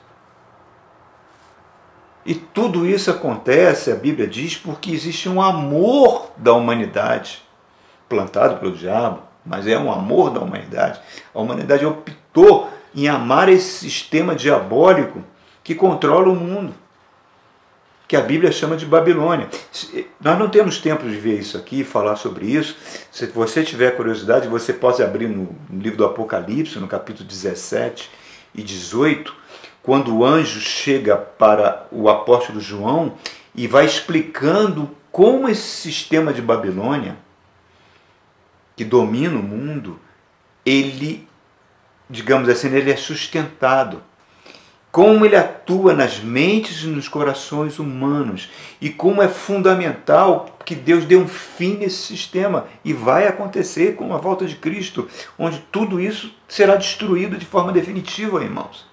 E 2.25 2.35
tudo 2.35 2.85
isso 2.85 3.09
acontece, 3.09 3.91
a 3.91 3.95
Bíblia 3.95 4.27
diz, 4.27 4.57
porque 4.57 4.91
existe 4.91 5.29
um 5.29 5.41
amor 5.41 6.31
da 6.37 6.53
humanidade 6.53 7.41
plantado 8.11 8.57
pelo 8.57 8.75
diabo, 8.75 9.23
mas 9.45 9.65
é 9.65 9.79
um 9.79 9.89
amor 9.89 10.31
da 10.31 10.41
humanidade. 10.41 10.99
A 11.33 11.39
humanidade 11.39 11.85
optou 11.85 12.69
em 12.93 13.07
amar 13.07 13.47
esse 13.47 13.89
sistema 13.89 14.35
diabólico 14.35 15.23
que 15.63 15.73
controla 15.73 16.29
o 16.29 16.35
mundo, 16.35 16.73
que 18.05 18.17
a 18.17 18.21
Bíblia 18.21 18.51
chama 18.51 18.75
de 18.75 18.85
Babilônia. 18.85 19.47
Nós 20.19 20.37
não 20.37 20.49
temos 20.49 20.79
tempo 20.79 21.07
de 21.07 21.15
ver 21.15 21.39
isso 21.39 21.55
aqui, 21.55 21.85
falar 21.85 22.17
sobre 22.17 22.45
isso. 22.45 22.75
Se 23.09 23.27
você 23.27 23.63
tiver 23.63 23.95
curiosidade, 23.95 24.49
você 24.49 24.73
pode 24.73 25.01
abrir 25.01 25.29
no 25.29 25.55
livro 25.71 25.99
do 25.99 26.05
Apocalipse, 26.05 26.79
no 26.79 26.87
capítulo 26.87 27.25
17 27.25 28.11
e 28.53 28.61
18, 28.61 29.33
quando 29.81 30.13
o 30.13 30.25
anjo 30.25 30.59
chega 30.59 31.15
para 31.15 31.87
o 31.89 32.09
apóstolo 32.09 32.59
João 32.59 33.13
e 33.55 33.67
vai 33.67 33.85
explicando 33.85 34.91
como 35.09 35.47
esse 35.47 35.61
sistema 35.61 36.33
de 36.33 36.41
Babilônia 36.41 37.15
que 38.81 38.85
domina 38.85 39.37
o 39.37 39.43
mundo, 39.43 39.99
ele, 40.65 41.27
digamos 42.09 42.49
assim, 42.49 42.75
ele 42.75 42.89
é 42.89 42.95
sustentado. 42.95 44.01
Como 44.91 45.23
ele 45.23 45.35
atua 45.35 45.93
nas 45.93 46.19
mentes 46.19 46.81
e 46.81 46.87
nos 46.87 47.07
corações 47.07 47.77
humanos 47.77 48.49
e 48.81 48.89
como 48.89 49.21
é 49.21 49.27
fundamental 49.27 50.57
que 50.65 50.73
Deus 50.73 51.05
dê 51.05 51.15
um 51.15 51.27
fim 51.27 51.75
nesse 51.75 51.97
sistema 51.97 52.65
e 52.83 52.91
vai 52.91 53.27
acontecer 53.27 53.95
com 53.95 54.15
a 54.15 54.17
volta 54.17 54.47
de 54.47 54.55
Cristo, 54.55 55.07
onde 55.37 55.59
tudo 55.71 55.99
isso 55.99 56.33
será 56.47 56.75
destruído 56.75 57.37
de 57.37 57.45
forma 57.45 57.71
definitiva, 57.71 58.43
irmãos. 58.43 58.89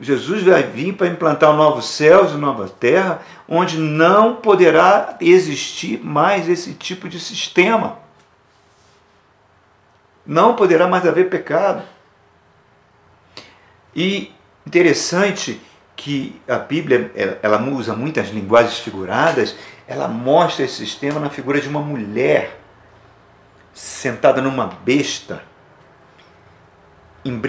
Jesus 0.00 0.42
vai 0.42 0.62
vir 0.62 0.94
para 0.94 1.08
implantar 1.08 1.54
novos 1.54 1.90
céus 1.90 2.32
e 2.32 2.36
nova 2.36 2.68
terra, 2.68 3.20
onde 3.46 3.76
não 3.76 4.36
poderá 4.36 5.18
existir 5.20 6.02
mais 6.02 6.48
esse 6.48 6.72
tipo 6.72 7.06
de 7.06 7.20
sistema. 7.20 8.05
Não 10.26 10.56
poderá 10.56 10.88
mais 10.88 11.06
haver 11.06 11.28
pecado. 11.28 11.82
E 13.94 14.32
interessante 14.66 15.60
que 15.94 16.40
a 16.46 16.58
Bíblia 16.58 17.10
ela 17.42 17.62
usa 17.62 17.94
muitas 17.94 18.28
linguagens 18.28 18.78
figuradas, 18.78 19.56
ela 19.88 20.06
mostra 20.08 20.64
esse 20.64 20.74
sistema 20.74 21.18
na 21.18 21.30
figura 21.30 21.60
de 21.60 21.68
uma 21.68 21.80
mulher 21.80 22.60
sentada 23.72 24.42
numa 24.42 24.66
besta, 24.66 25.42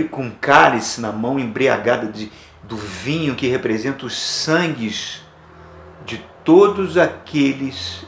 com 0.10 0.32
cálice 0.32 1.00
na 1.02 1.12
mão, 1.12 1.38
embriagada 1.38 2.08
de, 2.08 2.32
do 2.64 2.76
vinho 2.76 3.36
que 3.36 3.48
representa 3.48 4.06
os 4.06 4.18
sangues 4.18 5.22
de 6.06 6.18
todos 6.44 6.98
aqueles 6.98 8.06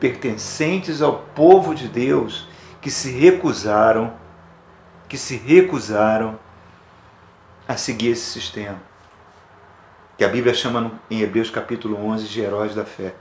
pertencentes 0.00 1.02
ao 1.02 1.18
povo 1.34 1.74
de 1.74 1.86
Deus 1.86 2.48
que 2.80 2.90
se 2.90 3.10
recusaram 3.10 4.18
que 5.10 5.18
se 5.18 5.36
recusaram 5.36 6.38
a 7.66 7.76
seguir 7.76 8.10
esse 8.10 8.30
sistema. 8.30 8.80
Que 10.16 10.24
a 10.24 10.28
Bíblia 10.28 10.54
chama 10.54 11.00
em 11.10 11.20
Hebreus 11.20 11.50
capítulo 11.50 11.96
11 11.96 12.28
de 12.28 12.40
heróis 12.40 12.76
da 12.76 12.84
fé. 12.84 13.12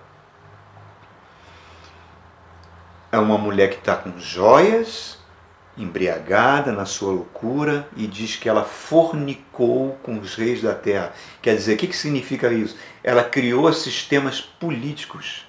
É 3.12 3.18
uma 3.18 3.40
mulher 3.40 3.72
que 3.72 3.78
está 3.78 3.96
com 3.96 4.20
joias, 4.20 5.18
embriagada 5.76 6.72
na 6.72 6.86
sua 6.86 7.12
loucura 7.12 7.90
e 7.98 8.06
diz 8.06 8.36
que 8.36 8.48
ela 8.48 8.64
fornicou 8.64 9.98
com 10.04 10.20
os 10.20 10.36
reis 10.36 10.62
da 10.62 10.76
terra. 10.76 11.12
Quer 11.42 11.56
dizer, 11.56 11.74
o 11.74 11.78
que, 11.78 11.88
que 11.88 11.98
significa 11.98 12.54
isso? 12.54 12.78
Ela 13.04 13.24
criou 13.24 13.74
sistemas 13.74 14.40
políticos, 14.40 15.48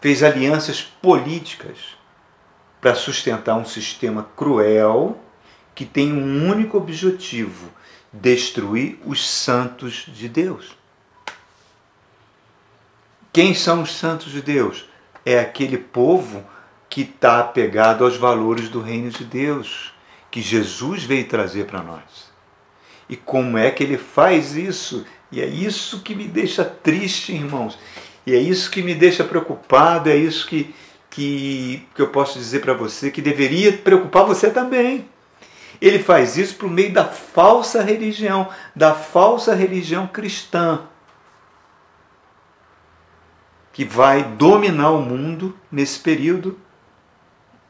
fez 0.00 0.24
alianças 0.24 0.82
políticas 0.82 1.97
para 2.80 2.94
sustentar 2.94 3.56
um 3.56 3.64
sistema 3.64 4.28
cruel 4.36 5.18
que 5.74 5.84
tem 5.84 6.12
um 6.12 6.48
único 6.50 6.76
objetivo: 6.76 7.70
destruir 8.12 8.98
os 9.04 9.28
santos 9.28 10.06
de 10.08 10.28
Deus. 10.28 10.76
Quem 13.32 13.54
são 13.54 13.82
os 13.82 13.94
santos 13.94 14.32
de 14.32 14.42
Deus? 14.42 14.88
É 15.24 15.38
aquele 15.38 15.78
povo 15.78 16.44
que 16.88 17.02
está 17.02 17.40
apegado 17.40 18.04
aos 18.04 18.16
valores 18.16 18.68
do 18.68 18.80
reino 18.80 19.10
de 19.10 19.24
Deus, 19.24 19.92
que 20.30 20.40
Jesus 20.40 21.04
veio 21.04 21.28
trazer 21.28 21.66
para 21.66 21.82
nós. 21.82 22.28
E 23.08 23.16
como 23.16 23.56
é 23.56 23.70
que 23.70 23.82
ele 23.82 23.98
faz 23.98 24.56
isso? 24.56 25.06
E 25.30 25.40
é 25.40 25.46
isso 25.46 26.00
que 26.00 26.14
me 26.14 26.26
deixa 26.26 26.64
triste, 26.64 27.32
irmãos. 27.32 27.78
E 28.26 28.34
é 28.34 28.38
isso 28.38 28.70
que 28.70 28.82
me 28.82 28.94
deixa 28.94 29.24
preocupado, 29.24 30.10
é 30.10 30.16
isso 30.16 30.46
que, 30.46 30.74
que, 31.18 31.82
que 31.96 32.00
eu 32.00 32.06
posso 32.10 32.38
dizer 32.38 32.60
para 32.60 32.72
você 32.72 33.10
que 33.10 33.20
deveria 33.20 33.72
preocupar 33.72 34.24
você 34.24 34.50
também. 34.50 35.08
Ele 35.80 35.98
faz 35.98 36.36
isso 36.36 36.54
por 36.54 36.70
meio 36.70 36.92
da 36.92 37.06
falsa 37.06 37.82
religião, 37.82 38.48
da 38.74 38.94
falsa 38.94 39.52
religião 39.52 40.06
cristã, 40.06 40.82
que 43.72 43.84
vai 43.84 44.22
dominar 44.22 44.92
o 44.92 45.02
mundo 45.02 45.56
nesse 45.72 45.98
período 45.98 46.56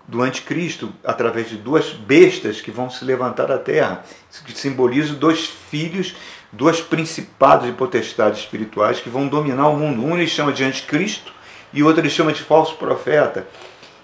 do 0.07 0.21
anticristo, 0.21 0.93
através 1.03 1.49
de 1.49 1.57
duas 1.57 1.93
bestas 1.93 2.61
que 2.61 2.71
vão 2.71 2.91
se 2.91 3.03
levantar 3.03 3.47
da 3.47 3.59
terra, 3.59 4.05
que 4.45 4.59
simbolizam 4.59 5.17
dois 5.17 5.47
filhos, 5.47 6.15
dois 6.53 6.83
principados 6.83 7.67
e 7.67 7.73
potestades 7.73 8.41
espirituais 8.41 9.01
que 9.01 9.09
vão 9.09 9.27
dominar 9.27 9.69
o 9.69 9.77
mundo. 9.77 10.05
Um 10.05 10.17
ele 10.17 10.27
chama 10.27 10.53
de 10.53 10.65
anticristo 10.65 11.38
e 11.73 11.83
o 11.83 11.87
outro 11.87 12.01
ele 12.01 12.11
chama 12.11 12.33
de 12.33 12.43
falso 12.43 12.77
profeta. 12.77 13.47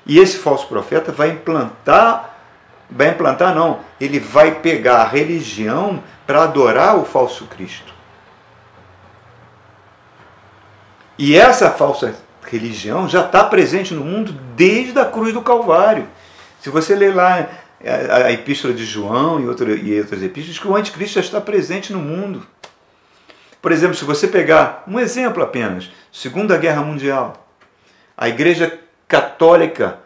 E 0.06 0.18
esse 0.18 0.38
falso 0.38 0.66
profeta 0.66 1.12
vai 1.12 1.30
implantar, 1.30 2.38
vai 2.90 3.08
implantar 3.08 3.54
não, 3.54 3.80
ele 4.00 4.20
vai 4.20 4.56
pegar 4.56 4.98
a 4.98 5.08
religião 5.08 6.02
para 6.26 6.42
adorar 6.42 6.96
o 6.96 7.04
falso 7.04 7.46
Cristo. 7.46 7.92
E 11.18 11.36
essa 11.36 11.70
falsa 11.70 12.14
religião 12.42 13.08
já 13.08 13.24
está 13.24 13.44
presente 13.44 13.94
no 13.94 14.04
mundo 14.04 14.32
desde 14.54 14.98
a 14.98 15.04
cruz 15.04 15.32
do 15.32 15.40
Calvário. 15.40 16.08
Se 16.60 16.70
você 16.70 16.94
ler 16.94 17.14
lá 17.14 17.48
a, 17.84 18.16
a 18.26 18.32
Epístola 18.32 18.74
de 18.74 18.84
João 18.84 19.40
e, 19.40 19.46
outro, 19.46 19.74
e 19.74 19.98
outras 19.98 20.22
epístolas, 20.22 20.58
que 20.58 20.68
o 20.68 20.76
anticristo 20.76 21.14
já 21.14 21.20
está 21.20 21.40
presente 21.40 21.92
no 21.92 21.98
mundo. 21.98 22.46
Por 23.62 23.72
exemplo, 23.72 23.94
se 23.94 24.04
você 24.04 24.26
pegar 24.26 24.82
um 24.86 24.98
exemplo 24.98 25.42
apenas, 25.42 25.90
Segunda 26.12 26.56
Guerra 26.58 26.82
Mundial, 26.82 27.43
a 28.16 28.28
Igreja 28.28 28.78
Católica 29.08 29.98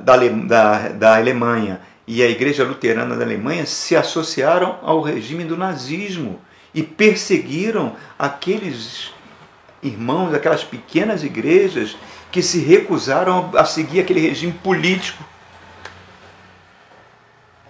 da, 0.00 0.16
da, 0.16 0.88
da 0.88 1.16
Alemanha 1.16 1.80
e 2.06 2.22
a 2.22 2.28
Igreja 2.28 2.64
Luterana 2.64 3.16
da 3.16 3.24
Alemanha 3.24 3.66
se 3.66 3.96
associaram 3.96 4.78
ao 4.82 5.00
regime 5.00 5.44
do 5.44 5.56
nazismo 5.56 6.40
e 6.74 6.82
perseguiram 6.82 7.96
aqueles 8.18 9.12
irmãos 9.82 10.32
daquelas 10.32 10.64
pequenas 10.64 11.22
igrejas 11.22 11.96
que 12.32 12.42
se 12.42 12.58
recusaram 12.58 13.50
a 13.54 13.64
seguir 13.64 14.00
aquele 14.00 14.20
regime 14.20 14.52
político. 14.52 15.22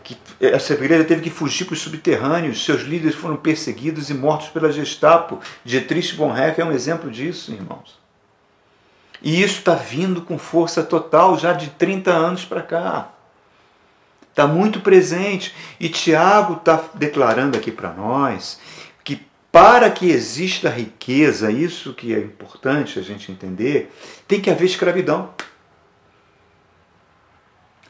Que 0.03 0.16
essa 0.40 0.74
igreja 0.74 1.05
teve 1.05 1.22
que 1.22 1.31
fugir 1.31 1.64
para 1.64 1.74
os 1.74 1.81
subterrâneos, 1.81 2.64
seus 2.64 2.83
líderes 2.83 3.14
foram 3.14 3.37
perseguidos 3.37 4.11
e 4.11 4.14
mortos 4.14 4.48
pela 4.48 4.72
Gestapo. 4.72 5.40
Dietrich 5.64 6.14
Bonhoeffer 6.14 6.64
é 6.64 6.68
um 6.68 6.72
exemplo 6.72 7.11
disso, 7.11 7.53
irmãos. 7.53 8.03
E 9.24 9.42
isso 9.42 9.58
está 9.58 9.74
vindo 9.74 10.22
com 10.22 10.38
força 10.38 10.84
total 10.84 11.37
já 11.37 11.52
de 11.52 11.70
30 11.70 12.12
anos 12.12 12.44
para 12.44 12.62
cá. 12.62 13.08
Está 14.30 14.46
muito 14.46 14.80
presente. 14.80 15.52
E 15.80 15.88
Tiago 15.88 16.54
está 16.54 16.84
declarando 16.94 17.58
aqui 17.58 17.72
para 17.72 17.92
nós 17.92 18.60
para 19.54 19.88
que 19.88 20.10
exista 20.10 20.68
riqueza, 20.68 21.48
isso 21.48 21.94
que 21.94 22.12
é 22.12 22.18
importante 22.18 22.98
a 22.98 23.02
gente 23.02 23.30
entender, 23.30 23.88
tem 24.26 24.40
que 24.40 24.50
haver 24.50 24.64
escravidão. 24.64 25.30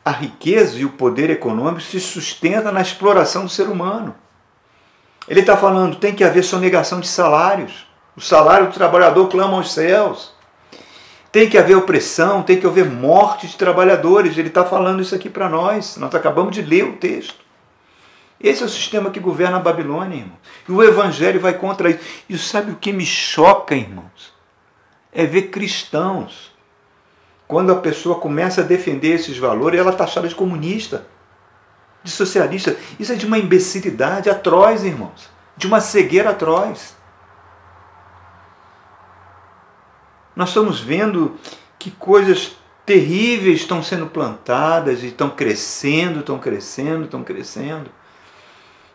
A 0.05 0.11
riqueza 0.11 0.77
e 0.77 0.85
o 0.85 0.91
poder 0.91 1.31
econômico 1.31 1.81
se 1.81 1.99
sustenta 1.99 2.71
na 2.71 2.83
exploração 2.83 3.45
do 3.47 3.51
ser 3.51 3.67
humano. 3.67 4.15
Ele 5.27 5.41
está 5.41 5.57
falando, 5.57 5.97
tem 5.97 6.15
que 6.15 6.23
haver 6.23 6.45
sonegação 6.45 7.01
de 7.01 7.09
salários. 7.09 7.87
O 8.15 8.21
salário 8.21 8.67
do 8.67 8.75
trabalhador 8.75 9.27
clama 9.31 9.57
aos 9.57 9.73
céus. 9.73 10.34
Tem 11.35 11.51
que 11.51 11.59
haver 11.59 11.77
opressão, 11.77 12.45
tem 12.45 12.61
que 12.61 12.65
haver 12.65 12.89
morte 12.89 13.49
de 13.49 13.57
trabalhadores. 13.57 14.39
Ele 14.39 14.47
está 14.47 14.65
falando 14.65 15.03
isso 15.03 15.17
aqui 15.17 15.29
para 15.29 15.49
nós. 15.49 15.97
Nós 15.97 16.15
acabamos 16.15 16.55
de 16.55 16.63
ler 16.63 16.85
o 16.85 16.93
texto. 16.93 17.35
Esse 18.41 18.63
é 18.63 18.67
o 18.67 18.69
sistema 18.69 19.11
que 19.11 19.19
governa 19.19 19.57
a 19.57 19.61
Babilônia, 19.61 20.19
irmão. 20.19 20.39
E 20.69 20.71
o 20.71 20.81
Evangelho 20.81 21.41
vai 21.41 21.55
contra 21.55 21.91
isso. 21.91 21.99
E 22.29 22.39
sabe 22.39 22.71
o 22.71 22.77
que 22.77 22.93
me 22.93 23.05
choca, 23.05 23.75
irmãos? 23.75 24.33
É 25.13 25.27
ver 25.27 25.49
cristãos. 25.49 26.55
Quando 27.49 27.73
a 27.73 27.81
pessoa 27.81 28.21
começa 28.21 28.61
a 28.61 28.65
defender 28.65 29.15
esses 29.15 29.37
valores, 29.37 29.81
ela 29.81 29.91
está 29.91 30.05
achada 30.05 30.29
de 30.29 30.37
comunista, 30.37 31.05
de 32.05 32.13
socialista. 32.13 32.77
Isso 32.97 33.13
é 33.13 33.17
de 33.17 33.27
uma 33.27 33.39
imbecilidade 33.39 34.31
atroz, 34.31 34.85
irmãos. 34.85 35.29
De 35.57 35.67
uma 35.67 35.81
cegueira 35.81 36.31
atroz. 36.31 36.95
Nós 40.35 40.49
estamos 40.49 40.81
vendo 40.81 41.37
que 41.79 41.91
coisas 41.91 42.57
terríveis 42.85 43.61
estão 43.61 43.83
sendo 43.83 44.07
plantadas 44.07 45.03
e 45.03 45.07
estão 45.07 45.31
crescendo, 45.31 46.21
estão 46.21 46.39
crescendo, 46.39 47.05
estão 47.05 47.23
crescendo. 47.23 47.91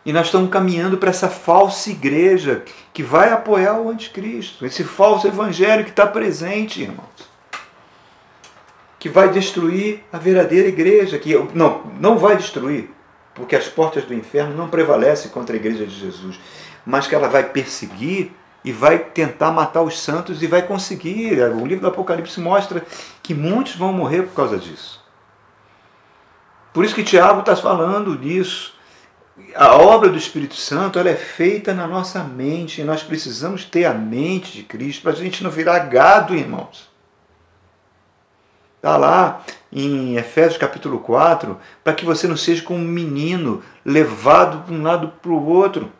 E 0.04 0.12
nós 0.12 0.26
estamos 0.26 0.50
caminhando 0.50 0.96
para 0.96 1.10
essa 1.10 1.28
falsa 1.28 1.90
igreja 1.90 2.64
que 2.92 3.02
vai 3.02 3.32
apoiar 3.32 3.78
o 3.78 3.90
anticristo, 3.90 4.64
esse 4.64 4.82
falso 4.82 5.26
evangelho 5.26 5.84
que 5.84 5.90
está 5.90 6.06
presente, 6.06 6.82
irmãos. 6.82 7.30
Que 8.98 9.08
vai 9.08 9.30
destruir 9.30 10.02
a 10.12 10.18
verdadeira 10.18 10.68
igreja, 10.68 11.18
que 11.18 11.34
não, 11.54 11.82
não 11.98 12.18
vai 12.18 12.36
destruir, 12.36 12.90
porque 13.34 13.56
as 13.56 13.68
portas 13.68 14.04
do 14.04 14.14
inferno 14.14 14.54
não 14.54 14.68
prevalecem 14.68 15.30
contra 15.30 15.54
a 15.54 15.58
igreja 15.58 15.86
de 15.86 15.94
Jesus, 15.94 16.38
mas 16.84 17.06
que 17.06 17.14
ela 17.14 17.28
vai 17.28 17.44
perseguir 17.44 18.32
e 18.64 18.72
vai 18.72 18.98
tentar 18.98 19.50
matar 19.50 19.82
os 19.82 19.98
santos 19.98 20.42
e 20.42 20.46
vai 20.46 20.62
conseguir. 20.62 21.40
O 21.40 21.66
livro 21.66 21.82
do 21.82 21.88
Apocalipse 21.88 22.40
mostra 22.40 22.84
que 23.22 23.34
muitos 23.34 23.74
vão 23.74 23.92
morrer 23.92 24.22
por 24.22 24.34
causa 24.34 24.58
disso. 24.58 25.02
Por 26.72 26.84
isso 26.84 26.94
que 26.94 27.02
Tiago 27.02 27.40
está 27.40 27.56
falando 27.56 28.16
disso 28.16 28.78
a 29.54 29.76
obra 29.76 30.08
do 30.08 30.18
Espírito 30.18 30.54
Santo 30.54 30.98
ela 30.98 31.10
é 31.10 31.16
feita 31.16 31.72
na 31.72 31.86
nossa 31.86 32.22
mente 32.22 32.80
e 32.80 32.84
nós 32.84 33.02
precisamos 33.02 33.64
ter 33.64 33.84
a 33.84 33.94
mente 33.94 34.52
de 34.52 34.62
Cristo 34.62 35.02
para 35.02 35.12
a 35.12 35.16
gente 35.16 35.42
não 35.42 35.50
virar 35.50 35.78
gado, 35.80 36.34
irmãos. 36.34 36.88
Está 38.76 38.96
lá 38.96 39.42
em 39.70 40.16
Efésios 40.16 40.56
capítulo 40.56 41.00
4, 41.00 41.58
para 41.84 41.92
que 41.92 42.04
você 42.04 42.26
não 42.26 42.36
seja 42.36 42.62
como 42.62 42.78
um 42.80 42.88
menino 42.88 43.62
levado 43.84 44.66
de 44.66 44.72
um 44.72 44.82
lado 44.82 45.12
para 45.20 45.30
o 45.30 45.46
outro, 45.46 45.92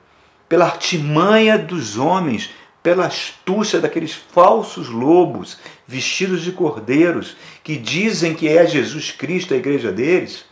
pela 0.51 0.65
artimanha 0.65 1.57
dos 1.57 1.97
homens, 1.97 2.51
pela 2.83 3.07
astúcia 3.07 3.79
daqueles 3.79 4.13
falsos 4.13 4.89
lobos 4.89 5.61
vestidos 5.87 6.43
de 6.43 6.51
cordeiros 6.51 7.37
que 7.63 7.77
dizem 7.77 8.35
que 8.35 8.49
é 8.49 8.67
Jesus 8.67 9.13
Cristo 9.13 9.55
a 9.55 9.57
igreja 9.57 9.93
deles 9.93 10.45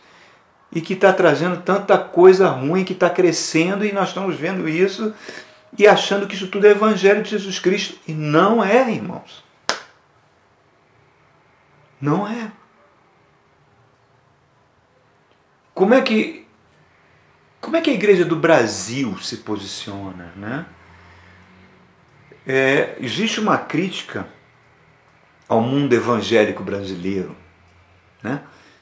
e 0.71 0.79
que 0.79 0.93
está 0.93 1.11
trazendo 1.11 1.61
tanta 1.63 1.97
coisa 1.97 2.47
ruim, 2.47 2.85
que 2.85 2.93
está 2.93 3.09
crescendo 3.09 3.85
e 3.85 3.91
nós 3.91 4.07
estamos 4.07 4.37
vendo 4.37 4.69
isso 4.69 5.13
e 5.77 5.85
achando 5.85 6.27
que 6.27 6.35
isso 6.35 6.47
tudo 6.47 6.65
é 6.65 6.71
Evangelho 6.71 7.21
de 7.21 7.31
Jesus 7.31 7.59
Cristo. 7.59 7.99
E 8.07 8.13
não 8.13 8.63
é, 8.63 8.89
irmãos. 8.89 9.43
Não 11.99 12.25
é. 12.25 12.53
Como 15.73 15.93
é 15.93 15.99
que 15.99 16.47
como 17.61 17.77
é 17.77 17.81
que 17.81 17.89
a 17.89 17.93
igreja 17.93 18.25
do 18.25 18.35
Brasil 18.35 19.17
se 19.19 19.37
posiciona, 19.37 20.31
né? 20.35 20.65
É, 22.47 22.95
existe 22.99 23.39
uma 23.39 23.57
crítica 23.57 24.27
ao 25.47 25.61
mundo 25.61 25.93
evangélico 25.93 26.63
brasileiro, 26.63 27.35
né? 28.23 28.41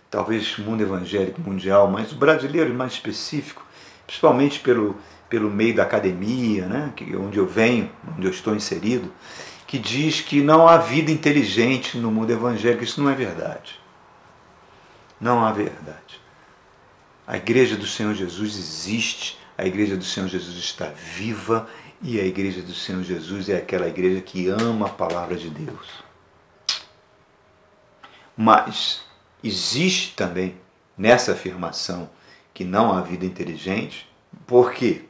talvez 0.10 0.58
mundo 0.58 0.82
evangélico 0.82 1.42
mundial, 1.42 1.90
mas 1.90 2.12
o 2.12 2.16
brasileiro 2.16 2.74
mais 2.74 2.94
específico, 2.94 3.66
principalmente 4.06 4.60
pelo, 4.60 4.96
pelo 5.30 5.50
meio 5.50 5.76
da 5.76 5.84
academia, 5.84 6.66
né, 6.66 6.94
que, 6.96 7.16
onde 7.16 7.38
eu 7.38 7.46
venho, 7.46 7.92
onde 8.16 8.26
eu 8.26 8.32
estou 8.32 8.56
inserido, 8.56 9.12
que 9.66 9.78
diz 9.78 10.22
que 10.22 10.42
não 10.42 10.68
há 10.68 10.78
vida 10.78 11.12
inteligente 11.12 11.98
no 11.98 12.10
mundo 12.10 12.32
evangélico. 12.32 12.84
Isso 12.84 13.04
não 13.04 13.10
é 13.10 13.13
verdade. 13.13 13.80
Não 15.20 15.46
há 15.46 15.52
verdade. 15.52 16.22
A 17.28 17.36
igreja 17.36 17.76
do 17.76 17.86
Senhor 17.86 18.13
Jesus 18.13 18.56
existe, 18.56 19.38
a 19.58 19.66
igreja 19.66 19.98
do 19.98 20.04
Senhor 20.06 20.30
Jesus 20.30 20.56
está 20.56 20.86
viva 20.86 21.68
e 22.02 22.22
a 22.22 22.24
igreja 22.24 22.62
do 22.62 22.74
Senhor 22.74 23.04
Jesus 23.04 23.50
é 23.50 23.58
aquela 23.58 23.86
igreja 23.86 24.22
que 24.22 24.48
ama 24.48 24.86
a 24.86 24.90
palavra 24.90 25.36
de 25.36 25.50
Deus. 25.50 25.88
Mas 28.36 29.04
existe 29.44 30.16
também 30.16 30.56
nessa 30.98 31.34
afirmação 31.34 32.10
que 32.54 32.63
não 32.63 32.94
há 32.94 33.02
vida 33.02 33.26
inteligente, 33.26 34.10
por 34.46 34.72
quê? 34.72 35.04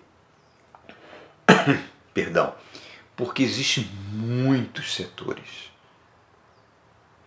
Perdão. 2.16 2.56
Porque 3.16 3.44
existem 3.44 3.88
muitos 4.12 4.96
setores 4.96 5.72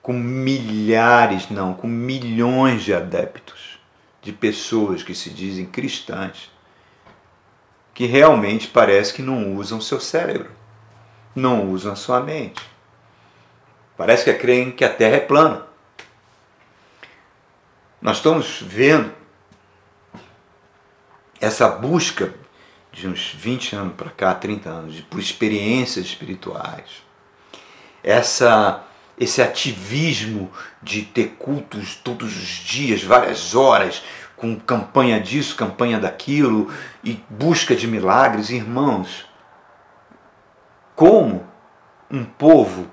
com 0.03 0.13
milhares, 0.13 1.49
não, 1.49 1.75
com 1.75 1.87
milhões 1.87 2.83
de 2.83 2.93
adeptos, 2.93 3.80
de 4.23 4.33
pessoas 4.33 5.03
que 5.03 5.15
se 5.15 5.31
dizem 5.31 5.67
cristãs, 5.67 6.51
que 7.95 8.07
realmente 8.07 8.69
parece 8.69 9.15
que 9.15 9.23
não 9.23 9.55
usam 9.55 9.81
seu 9.81 10.01
cérebro, 10.01 10.51
não 11.35 11.71
usam 11.71 11.93
a 11.93 11.97
sua 11.97 12.21
mente. 12.21 12.63
Parece 13.97 14.25
que 14.25 14.35
creem 14.35 14.71
que 14.71 14.85
a 14.85 14.93
Terra 14.93 15.17
é 15.17 15.21
plana. 15.21 15.67
Nós 18.01 18.17
estamos 18.17 18.63
vendo 18.63 19.13
essa 21.41 21.69
busca 21.69 22.35
de 22.93 23.07
uns 23.07 23.33
20 23.33 23.77
anos 23.77 23.95
para 23.95 24.11
cá, 24.11 24.35
30 24.35 24.69
anos, 24.69 25.01
por 25.03 25.21
experiências 25.21 26.07
espirituais. 26.07 27.03
Essa 28.03 28.83
esse 29.21 29.43
ativismo 29.43 30.51
de 30.83 31.03
ter 31.03 31.37
cultos 31.39 31.95
todos 31.95 32.35
os 32.35 32.49
dias, 32.49 33.05
várias 33.05 33.55
horas, 33.55 34.03
com 34.35 34.59
campanha 34.59 35.21
disso, 35.21 35.55
campanha 35.55 36.01
daquilo 36.01 36.73
e 37.05 37.23
busca 37.29 37.77
de 37.77 37.87
milagres, 37.87 38.49
irmãos. 38.49 39.27
Como 40.97 41.47
um 42.11 42.25
povo 42.25 42.89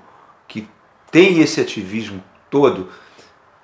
que 0.46 0.68
tem 1.10 1.40
esse 1.40 1.62
ativismo 1.62 2.22
todo 2.50 2.90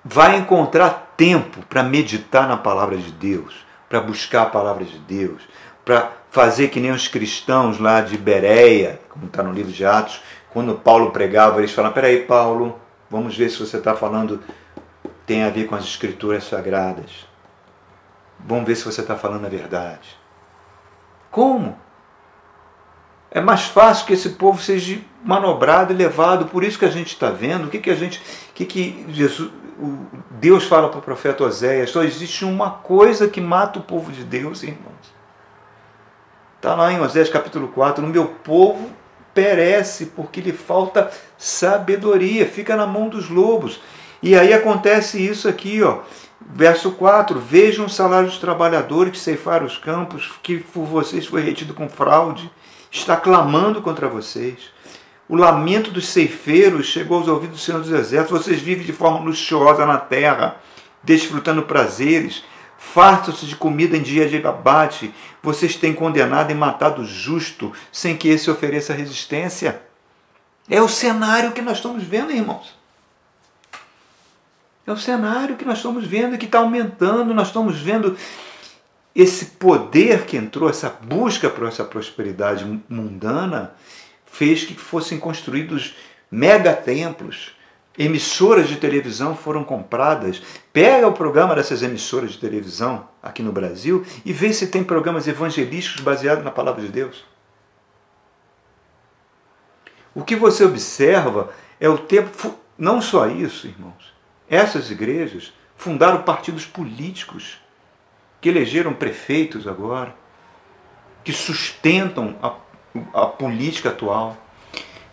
vai 0.03 0.35
encontrar 0.37 1.13
tempo 1.15 1.63
para 1.69 1.83
meditar 1.83 2.47
na 2.47 2.57
palavra 2.57 2.97
de 2.97 3.11
Deus, 3.11 3.53
para 3.87 4.01
buscar 4.01 4.41
a 4.41 4.49
palavra 4.49 4.83
de 4.83 4.97
Deus, 4.97 5.43
para 5.83 6.11
fazer 6.31 6.69
que 6.69 6.79
nem 6.79 6.91
os 6.91 7.07
cristãos 7.07 7.79
lá 7.79 8.01
de 8.01 8.17
Bereia, 8.17 8.99
como 9.09 9.27
está 9.27 9.43
no 9.43 9.53
livro 9.53 9.71
de 9.71 9.85
Atos, 9.85 10.21
quando 10.55 10.73
Paulo 10.75 11.11
pregava, 11.11 11.59
eles 11.59 11.73
falavam: 11.73 11.95
peraí, 11.95 12.23
Paulo, 12.23 12.79
vamos 13.09 13.35
ver 13.35 13.49
se 13.49 13.59
você 13.59 13.75
está 13.75 13.93
falando 13.93 14.41
tem 15.25 15.43
a 15.43 15.49
ver 15.49 15.65
com 15.65 15.75
as 15.75 15.83
escrituras 15.83 16.45
sagradas. 16.45 17.27
Vamos 18.39 18.65
ver 18.65 18.77
se 18.77 18.85
você 18.85 19.01
está 19.01 19.17
falando 19.17 19.45
a 19.47 19.49
verdade. 19.49 20.17
Como? 21.29 21.77
É 23.29 23.41
mais 23.41 23.65
fácil 23.65 24.05
que 24.05 24.13
esse 24.13 24.29
povo 24.29 24.61
seja 24.61 25.01
manobrado 25.21 25.91
e 25.91 25.95
levado. 25.95 26.45
Por 26.45 26.63
isso 26.63 26.79
que 26.79 26.85
a 26.85 26.89
gente 26.89 27.07
está 27.07 27.29
vendo. 27.31 27.65
O 27.65 27.69
que, 27.69 27.79
que 27.79 27.89
a 27.89 27.95
gente. 27.95 28.19
O 28.51 28.53
que, 28.53 28.63
que 28.63 29.05
Jesus, 29.09 29.51
o 29.77 30.07
Deus 30.31 30.63
fala 30.63 30.87
para 30.87 30.99
o 30.99 31.01
profeta 31.01 31.43
Oséias? 31.43 31.89
Só 31.89 32.01
existe 32.01 32.45
uma 32.45 32.69
coisa 32.69 33.27
que 33.27 33.41
mata 33.41 33.79
o 33.79 33.83
povo 33.83 34.09
de 34.09 34.23
Deus, 34.23 34.63
irmãos. 34.63 35.13
Está 36.55 36.75
lá 36.75 36.93
em 36.93 37.01
Oséias 37.01 37.27
capítulo 37.27 37.67
4. 37.67 38.05
O 38.05 38.07
meu 38.07 38.25
povo 38.25 38.94
perece 39.35 40.07
porque 40.07 40.41
lhe 40.41 40.53
falta 40.53 41.11
sabedoria. 41.37 42.47
Fica 42.47 42.75
na 42.75 42.87
mão 42.87 43.09
dos 43.09 43.29
lobos. 43.29 43.79
E 44.23 44.35
aí 44.35 44.53
acontece 44.53 45.23
isso 45.23 45.47
aqui, 45.47 45.83
ó. 45.83 45.99
Verso 46.41 46.91
4: 46.91 47.39
Vejam 47.39 47.85
o 47.85 47.89
salário 47.89 48.29
dos 48.29 48.39
trabalhadores 48.39 49.11
que 49.11 49.19
ceifaram 49.19 49.65
os 49.65 49.77
campos, 49.77 50.31
que 50.41 50.57
por 50.57 50.85
vocês 50.85 51.27
foi 51.27 51.41
retido 51.41 51.73
com 51.73 51.89
fraude, 51.89 52.49
está 52.89 53.15
clamando 53.17 53.81
contra 53.81 54.07
vocês. 54.07 54.73
O 55.27 55.35
lamento 55.35 55.91
dos 55.91 56.07
ceifeiros 56.07 56.85
chegou 56.85 57.17
aos 57.17 57.27
ouvidos 57.27 57.57
do 57.57 57.61
Senhor 57.61 57.81
dos 57.81 57.91
Exércitos. 57.91 58.45
Vocês 58.45 58.61
vivem 58.61 58.85
de 58.85 58.93
forma 58.93 59.19
luxuosa 59.19 59.85
na 59.85 59.97
terra, 59.97 60.57
desfrutando 61.03 61.63
prazeres, 61.63 62.43
fartam-se 62.93 63.45
de 63.45 63.55
comida 63.55 63.97
em 63.97 64.01
dia 64.01 64.27
de 64.27 64.37
abate. 64.45 65.13
Vocês 65.41 65.75
têm 65.75 65.93
condenado 65.93 66.51
e 66.51 66.55
matado 66.55 67.01
o 67.01 67.05
justo, 67.05 67.73
sem 67.91 68.15
que 68.15 68.29
esse 68.29 68.49
ofereça 68.49 68.93
resistência. 68.93 69.81
É 70.69 70.81
o 70.81 70.87
cenário 70.87 71.51
que 71.51 71.61
nós 71.61 71.77
estamos 71.77 72.03
vendo, 72.03 72.31
irmãos. 72.31 72.73
É 74.87 74.91
o 74.91 74.97
cenário 74.97 75.55
que 75.55 75.65
nós 75.65 75.77
estamos 75.77 76.05
vendo 76.05 76.37
que 76.37 76.45
está 76.45 76.59
aumentando, 76.59 77.33
nós 77.33 77.47
estamos 77.47 77.79
vendo 77.79 78.15
esse 79.15 79.45
poder 79.45 80.25
que 80.25 80.37
entrou, 80.37 80.69
essa 80.69 80.89
busca 80.89 81.49
por 81.49 81.67
essa 81.67 81.83
prosperidade 81.83 82.65
mundana, 82.87 83.73
fez 84.25 84.63
que 84.63 84.75
fossem 84.75 85.19
construídos 85.19 85.95
megatemplos, 86.29 87.55
emissoras 87.97 88.67
de 88.67 88.77
televisão 88.77 89.35
foram 89.35 89.63
compradas. 89.63 90.41
Pega 90.73 91.07
o 91.07 91.13
programa 91.13 91.55
dessas 91.55 91.81
emissoras 91.81 92.31
de 92.31 92.39
televisão 92.39 93.07
aqui 93.21 93.41
no 93.41 93.51
Brasil 93.51 94.05
e 94.23 94.33
vê 94.33 94.51
se 94.53 94.67
tem 94.67 94.83
programas 94.83 95.27
evangelísticos 95.27 96.01
baseados 96.01 96.43
na 96.43 96.51
palavra 96.51 96.81
de 96.81 96.89
Deus. 96.89 97.25
O 100.13 100.23
que 100.23 100.35
você 100.35 100.63
observa 100.63 101.49
é 101.79 101.89
o 101.89 101.97
tempo, 101.97 102.55
não 102.77 103.01
só 103.01 103.27
isso, 103.27 103.67
irmãos, 103.67 104.13
essas 104.49 104.89
igrejas 104.89 105.53
fundaram 105.75 106.23
partidos 106.23 106.65
políticos 106.65 107.59
que 108.39 108.49
elegeram 108.49 108.93
prefeitos 108.93 109.67
agora, 109.67 110.15
que 111.23 111.33
sustentam 111.33 112.37
a, 112.41 112.55
a 113.13 113.25
política 113.25 113.89
atual. 113.89 114.37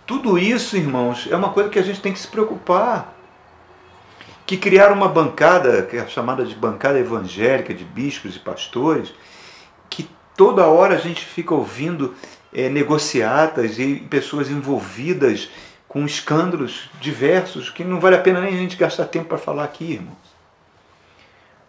Tudo 0.07 0.39
isso, 0.39 0.77
irmãos, 0.77 1.29
é 1.31 1.37
uma 1.37 1.51
coisa 1.51 1.71
que 1.71 1.79
a 1.79 1.83
gente 1.83 2.01
tem 2.01 2.13
que 2.13 2.19
se 2.19 2.29
preocupar. 2.29 3.15
Que 4.45 4.57
criaram 4.57 4.95
uma 4.95 5.09
bancada, 5.09 5.83
que 5.83 5.97
é 5.97 6.07
chamada 6.07 6.45
de 6.45 6.55
bancada 6.55 6.99
evangélica 6.99 7.73
de 7.73 7.85
bispos 7.85 8.37
e 8.37 8.39
pastores, 8.39 9.15
que 9.89 10.09
toda 10.37 10.67
hora 10.67 10.97
a 10.97 10.99
gente 10.99 11.25
fica 11.25 11.55
ouvindo 11.55 12.15
é, 12.53 12.69
negociatas 12.69 13.79
e 13.79 13.97
pessoas 14.11 14.51
envolvidas 14.51 15.49
com 15.89 16.05
escândalos 16.05 16.91
diversos 17.01 17.71
que 17.71 17.85
não 17.85 18.01
vale 18.01 18.17
a 18.17 18.21
pena 18.21 18.41
nem 18.41 18.55
a 18.55 18.57
gente 18.57 18.77
gastar 18.77 19.05
tempo 19.05 19.27
para 19.29 19.39
falar 19.39 19.65
aqui, 19.65 19.93
irmãos. 19.93 20.33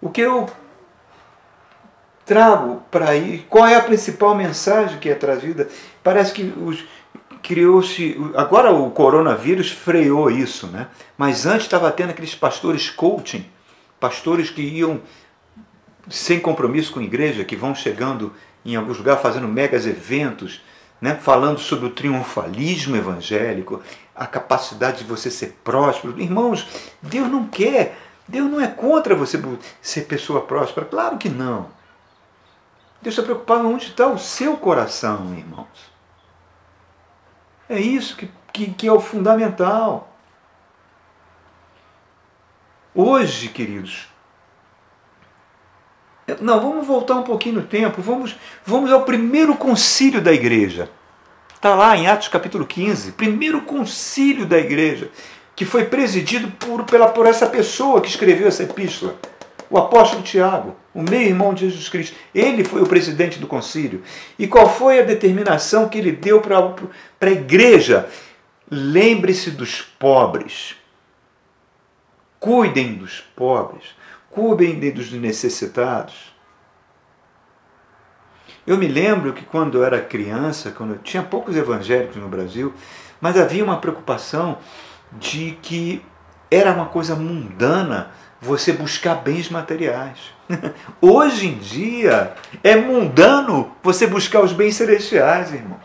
O 0.01 0.09
que 0.09 0.21
eu 0.21 0.49
trago 2.25 2.81
para 2.89 3.09
aí, 3.09 3.45
qual 3.49 3.67
é 3.67 3.75
a 3.75 3.81
principal 3.81 4.33
mensagem 4.33 4.97
que 4.99 5.09
é 5.09 5.15
trazida? 5.15 5.67
Parece 6.01 6.33
que 6.33 6.53
criou-se, 7.43 8.17
agora 8.35 8.71
o 8.71 8.89
coronavírus 8.89 9.69
freou 9.69 10.31
isso, 10.31 10.65
né? 10.67 10.87
Mas 11.17 11.45
antes 11.45 11.65
estava 11.65 11.91
tendo 11.91 12.11
aqueles 12.11 12.33
pastores 12.33 12.89
coaching, 12.89 13.45
pastores 13.99 14.49
que 14.49 14.61
iam 14.61 15.01
sem 16.09 16.39
compromisso 16.39 16.93
com 16.93 16.99
a 16.99 17.03
igreja, 17.03 17.43
que 17.43 17.55
vão 17.55 17.75
chegando 17.75 18.33
em 18.65 18.75
alguns 18.75 18.97
lugares 18.97 19.21
fazendo 19.21 19.47
megas 19.47 19.85
eventos, 19.85 20.61
né, 21.01 21.15
falando 21.15 21.59
sobre 21.59 21.85
o 21.85 21.89
triunfalismo 21.89 22.95
evangélico, 22.95 23.81
a 24.15 24.25
capacidade 24.25 24.99
de 24.99 25.03
você 25.03 25.29
ser 25.29 25.59
próspero. 25.63 26.19
Irmãos, 26.19 26.65
Deus 27.01 27.29
não 27.29 27.45
quer, 27.45 27.97
Deus 28.25 28.49
não 28.49 28.61
é 28.61 28.67
contra 28.67 29.13
você 29.13 29.41
ser 29.81 30.01
pessoa 30.01 30.41
próspera. 30.41 30.85
Claro 30.85 31.17
que 31.17 31.27
não. 31.27 31.67
Deus 33.01 33.15
está 33.15 33.23
preocupado 33.23 33.67
onde 33.67 33.87
está 33.87 34.07
o 34.07 34.17
seu 34.17 34.55
coração, 34.55 35.35
irmãos. 35.37 35.92
É 37.69 37.79
isso 37.79 38.15
que, 38.15 38.29
que, 38.51 38.73
que 38.73 38.87
é 38.87 38.91
o 38.91 38.99
fundamental. 38.99 40.09
Hoje, 42.93 43.47
queridos, 43.47 44.07
não, 46.39 46.59
vamos 46.59 46.85
voltar 46.85 47.15
um 47.15 47.23
pouquinho 47.23 47.55
no 47.55 47.63
tempo, 47.63 48.01
vamos, 48.01 48.35
vamos 48.65 48.91
ao 48.91 49.03
primeiro 49.03 49.55
concílio 49.55 50.21
da 50.21 50.31
igreja. 50.31 50.89
Está 51.53 51.75
lá 51.75 51.97
em 51.97 52.07
Atos 52.07 52.27
capítulo 52.27 52.65
15, 52.65 53.13
primeiro 53.13 53.61
concílio 53.61 54.45
da 54.45 54.57
igreja, 54.57 55.09
que 55.55 55.65
foi 55.65 55.85
presidido 55.85 56.51
por, 56.51 56.83
pela, 56.83 57.07
por 57.07 57.25
essa 57.25 57.47
pessoa 57.47 58.01
que 58.01 58.09
escreveu 58.09 58.47
essa 58.47 58.63
epístola, 58.63 59.15
o 59.73 59.77
apóstolo 59.79 60.21
Tiago, 60.21 60.75
o 60.93 61.01
meio-irmão 61.01 61.53
de 61.53 61.69
Jesus 61.69 61.89
Cristo. 61.89 62.15
Ele 62.33 62.63
foi 62.63 62.81
o 62.81 62.87
presidente 62.87 63.39
do 63.39 63.47
concílio. 63.47 64.03
E 64.37 64.47
qual 64.47 64.69
foi 64.69 64.99
a 64.99 65.03
determinação 65.03 65.89
que 65.89 65.97
ele 65.97 66.11
deu 66.11 66.39
para 66.39 66.75
a 67.19 67.31
igreja? 67.31 68.07
Lembre-se 68.69 69.51
dos 69.51 69.81
pobres. 69.81 70.75
Cuidem 72.39 72.95
dos 72.95 73.21
pobres 73.35 73.95
cuidem 74.33 74.91
dos 74.91 75.11
necessitados. 75.11 76.33
Eu 78.65 78.77
me 78.77 78.87
lembro 78.87 79.33
que 79.33 79.45
quando 79.45 79.77
eu 79.77 79.83
era 79.83 80.01
criança, 80.01 80.71
quando 80.71 80.97
tinha 81.03 81.21
poucos 81.21 81.55
evangélicos 81.55 82.15
no 82.15 82.27
Brasil, 82.27 82.73
mas 83.21 83.37
havia 83.37 83.63
uma 83.63 83.77
preocupação 83.77 84.57
de 85.11 85.57
que 85.61 86.03
era 86.49 86.73
uma 86.73 86.87
coisa 86.87 87.15
mundana 87.15 88.11
você 88.43 88.73
buscar 88.73 89.15
bens 89.15 89.49
materiais. 89.49 90.19
Hoje 91.01 91.47
em 91.47 91.57
dia 91.57 92.35
é 92.61 92.75
mundano 92.75 93.71
você 93.81 94.05
buscar 94.05 94.41
os 94.41 94.51
bens 94.51 94.75
celestiais, 94.75 95.53
irmão. 95.53 95.79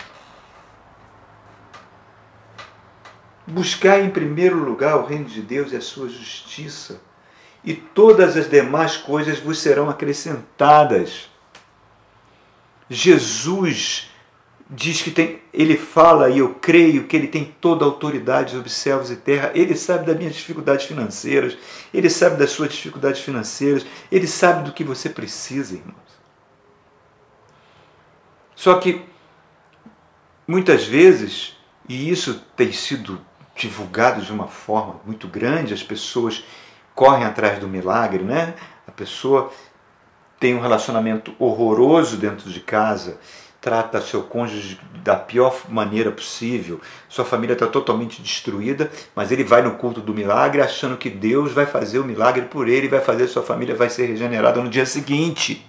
Buscar 3.46 4.00
em 4.00 4.10
primeiro 4.10 4.58
lugar 4.58 4.96
o 4.96 5.06
reino 5.06 5.24
de 5.24 5.40
Deus 5.40 5.72
e 5.72 5.76
a 5.76 5.80
sua 5.80 6.08
justiça, 6.08 7.00
e 7.64 7.72
todas 7.72 8.36
as 8.36 8.50
demais 8.50 8.96
coisas 8.96 9.38
vos 9.38 9.58
serão 9.58 9.88
acrescentadas. 9.88 11.30
Jesus 12.90 14.10
diz 14.70 15.00
que 15.00 15.10
tem, 15.10 15.40
ele 15.52 15.76
fala 15.76 16.28
e 16.28 16.38
eu 16.38 16.54
creio 16.54 17.04
que 17.04 17.16
ele 17.16 17.28
tem 17.28 17.54
toda 17.60 17.84
a 17.84 17.88
autoridade 17.88 18.52
sobre 18.52 18.68
céus 18.68 19.10
e 19.10 19.16
terra. 19.16 19.50
Ele 19.54 19.74
sabe 19.74 20.06
das 20.06 20.16
minhas 20.16 20.34
dificuldades 20.34 20.86
financeiras, 20.86 21.56
ele 21.92 22.10
sabe 22.10 22.36
das 22.36 22.50
suas 22.50 22.72
dificuldades 22.72 23.20
financeiras, 23.20 23.86
ele 24.12 24.26
sabe 24.26 24.64
do 24.64 24.72
que 24.72 24.84
você 24.84 25.08
precisa, 25.08 25.74
irmãos. 25.74 25.96
Só 28.54 28.74
que 28.74 29.02
muitas 30.46 30.84
vezes, 30.84 31.56
e 31.88 32.10
isso 32.10 32.42
tem 32.56 32.72
sido 32.72 33.20
divulgado 33.54 34.20
de 34.20 34.32
uma 34.32 34.48
forma 34.48 35.00
muito 35.04 35.26
grande, 35.28 35.72
as 35.72 35.82
pessoas 35.82 36.44
correm 36.94 37.24
atrás 37.24 37.58
do 37.58 37.68
milagre, 37.68 38.22
né? 38.22 38.54
A 38.86 38.90
pessoa 38.90 39.52
tem 40.38 40.54
um 40.54 40.60
relacionamento 40.60 41.34
horroroso 41.38 42.16
dentro 42.16 42.50
de 42.50 42.60
casa, 42.60 43.18
trata 43.68 44.00
seu 44.00 44.22
cônjuge 44.22 44.80
da 45.04 45.14
pior 45.14 45.54
maneira 45.68 46.10
possível, 46.10 46.80
sua 47.06 47.22
família 47.22 47.52
está 47.52 47.66
totalmente 47.66 48.22
destruída, 48.22 48.90
mas 49.14 49.30
ele 49.30 49.44
vai 49.44 49.60
no 49.60 49.72
culto 49.72 50.00
do 50.00 50.14
milagre 50.14 50.62
achando 50.62 50.96
que 50.96 51.10
Deus 51.10 51.52
vai 51.52 51.66
fazer 51.66 51.98
o 51.98 52.04
milagre 52.04 52.46
por 52.46 52.66
ele, 52.66 52.88
vai 52.88 53.02
fazer 53.02 53.28
sua 53.28 53.42
família 53.42 53.74
vai 53.74 53.90
ser 53.90 54.06
regenerada 54.06 54.62
no 54.62 54.70
dia 54.70 54.86
seguinte 54.86 55.67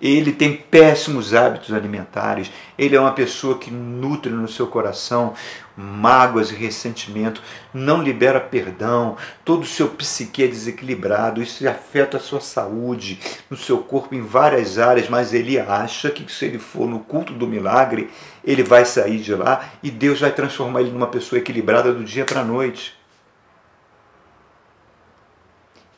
ele 0.00 0.32
tem 0.32 0.56
péssimos 0.56 1.34
hábitos 1.34 1.74
alimentares, 1.74 2.50
ele 2.78 2.96
é 2.96 3.00
uma 3.00 3.12
pessoa 3.12 3.58
que 3.58 3.70
nutre 3.70 4.32
no 4.32 4.48
seu 4.48 4.66
coração 4.66 5.34
mágoas 5.76 6.50
e 6.50 6.54
ressentimento, 6.54 7.42
não 7.72 8.02
libera 8.02 8.40
perdão, 8.40 9.16
todo 9.44 9.62
o 9.62 9.66
seu 9.66 9.88
psique 9.88 10.42
é 10.42 10.46
desequilibrado, 10.46 11.42
isso 11.42 11.66
afeta 11.68 12.18
a 12.18 12.20
sua 12.20 12.40
saúde, 12.40 13.18
no 13.48 13.56
seu 13.56 13.78
corpo 13.78 14.14
em 14.14 14.20
várias 14.20 14.78
áreas, 14.78 15.08
mas 15.08 15.32
ele 15.32 15.58
acha 15.58 16.10
que 16.10 16.30
se 16.30 16.44
ele 16.44 16.58
for 16.58 16.86
no 16.86 17.00
culto 17.00 17.32
do 17.32 17.46
milagre, 17.46 18.10
ele 18.44 18.62
vai 18.62 18.84
sair 18.84 19.18
de 19.18 19.34
lá 19.34 19.70
e 19.82 19.90
Deus 19.90 20.20
vai 20.20 20.32
transformar 20.32 20.82
ele 20.82 20.90
numa 20.90 21.06
pessoa 21.06 21.38
equilibrada 21.38 21.92
do 21.92 22.04
dia 22.04 22.24
para 22.24 22.40
a 22.40 22.44
noite 22.44 22.99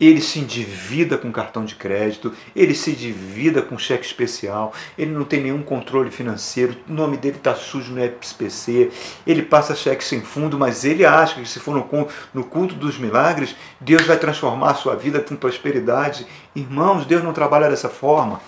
ele 0.06 0.20
se 0.20 0.38
endivida 0.38 1.16
com 1.16 1.30
cartão 1.30 1.64
de 1.64 1.74
crédito, 1.74 2.32
ele 2.54 2.74
se 2.74 2.90
endivida 2.90 3.62
com 3.62 3.78
cheque 3.78 4.04
especial, 4.04 4.72
ele 4.96 5.10
não 5.12 5.24
tem 5.24 5.40
nenhum 5.40 5.62
controle 5.62 6.10
financeiro, 6.10 6.76
o 6.88 6.92
nome 6.92 7.16
dele 7.16 7.36
está 7.36 7.54
sujo 7.54 7.92
no 7.92 8.00
SPC, 8.20 8.90
ele 9.26 9.42
passa 9.42 9.74
cheque 9.74 10.04
sem 10.04 10.20
fundo, 10.20 10.58
mas 10.58 10.84
ele 10.84 11.04
acha 11.04 11.40
que 11.40 11.48
se 11.48 11.60
for 11.60 11.74
no, 11.74 12.44
culto 12.44 12.74
dos 12.74 12.98
milagres, 12.98 13.54
Deus 13.80 14.02
vai 14.02 14.18
transformar 14.18 14.72
a 14.72 14.74
sua 14.74 14.96
vida 14.96 15.20
com 15.20 15.36
prosperidade. 15.36 16.26
Irmãos, 16.54 17.06
Deus 17.06 17.22
não 17.22 17.32
trabalha 17.32 17.68
dessa 17.68 17.88
forma 17.88 18.40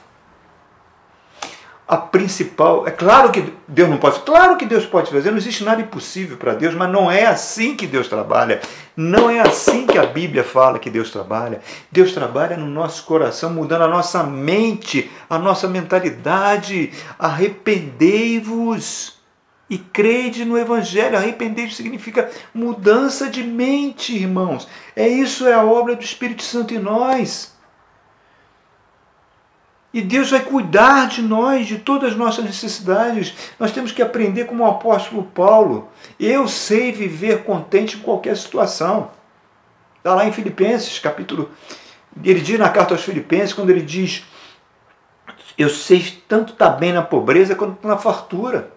a 1.94 1.96
principal. 1.96 2.86
É 2.86 2.90
claro 2.90 3.30
que 3.30 3.52
Deus 3.68 3.88
não 3.88 3.98
pode, 3.98 4.18
claro 4.20 4.56
que 4.56 4.66
Deus 4.66 4.84
pode 4.84 5.12
fazer, 5.12 5.30
não 5.30 5.38
existe 5.38 5.62
nada 5.62 5.80
impossível 5.80 6.36
para 6.36 6.54
Deus, 6.54 6.74
mas 6.74 6.90
não 6.90 7.08
é 7.10 7.24
assim 7.24 7.76
que 7.76 7.86
Deus 7.86 8.08
trabalha. 8.08 8.60
Não 8.96 9.30
é 9.30 9.40
assim 9.40 9.86
que 9.86 9.96
a 9.96 10.04
Bíblia 10.04 10.42
fala 10.42 10.78
que 10.78 10.90
Deus 10.90 11.10
trabalha. 11.10 11.60
Deus 11.90 12.12
trabalha 12.12 12.56
no 12.56 12.66
nosso 12.66 13.04
coração, 13.04 13.50
mudando 13.50 13.82
a 13.82 13.88
nossa 13.88 14.24
mente, 14.24 15.10
a 15.30 15.38
nossa 15.38 15.68
mentalidade. 15.68 16.92
Arrependei-vos 17.18 19.14
e 19.70 19.78
crede 19.78 20.44
no 20.44 20.58
Evangelho. 20.58 21.16
Arrependei-vos 21.16 21.76
significa 21.76 22.28
mudança 22.52 23.28
de 23.28 23.42
mente, 23.42 24.16
irmãos. 24.16 24.66
É 24.96 25.06
isso, 25.06 25.46
é 25.46 25.54
a 25.54 25.64
obra 25.64 25.94
do 25.94 26.02
Espírito 26.02 26.42
Santo 26.42 26.74
em 26.74 26.78
nós. 26.78 27.53
E 29.94 30.02
Deus 30.02 30.28
vai 30.28 30.40
cuidar 30.40 31.06
de 31.06 31.22
nós, 31.22 31.68
de 31.68 31.78
todas 31.78 32.10
as 32.10 32.18
nossas 32.18 32.44
necessidades. 32.44 33.32
Nós 33.60 33.70
temos 33.70 33.92
que 33.92 34.02
aprender 34.02 34.44
como 34.44 34.64
o 34.64 34.66
apóstolo 34.66 35.22
Paulo. 35.22 35.88
Eu 36.18 36.48
sei 36.48 36.90
viver 36.90 37.44
contente 37.44 37.96
em 37.96 38.00
qualquer 38.00 38.36
situação. 38.36 39.12
Está 39.98 40.12
lá 40.12 40.26
em 40.26 40.32
Filipenses, 40.32 40.98
capítulo. 40.98 41.48
Ele 42.24 42.40
diz 42.40 42.58
na 42.58 42.68
carta 42.70 42.92
aos 42.92 43.04
Filipenses, 43.04 43.52
quando 43.52 43.70
ele 43.70 43.82
diz: 43.82 44.24
Eu 45.56 45.70
sei 45.70 46.20
tanto 46.26 46.54
estar 46.54 46.70
bem 46.70 46.92
na 46.92 47.02
pobreza 47.02 47.54
quanto 47.54 47.86
na 47.86 47.96
fartura. 47.96 48.72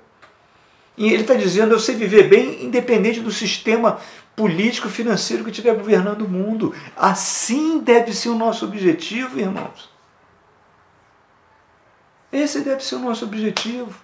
E 0.96 1.12
ele 1.12 1.24
está 1.24 1.34
dizendo: 1.34 1.74
Eu 1.74 1.80
sei 1.80 1.96
viver 1.96 2.30
bem, 2.30 2.64
independente 2.64 3.22
do 3.22 3.32
sistema 3.32 3.98
político 4.36 4.88
financeiro 4.88 5.44
que 5.44 5.50
estiver 5.50 5.74
governando 5.74 6.22
o 6.22 6.30
mundo. 6.30 6.76
Assim 6.96 7.80
deve 7.80 8.14
ser 8.14 8.30
o 8.30 8.36
nosso 8.36 8.66
objetivo, 8.66 9.40
irmãos. 9.40 9.97
Esse 12.32 12.62
deve 12.62 12.84
ser 12.84 12.96
o 12.96 13.00
nosso 13.00 13.26
objetivo. 13.26 13.96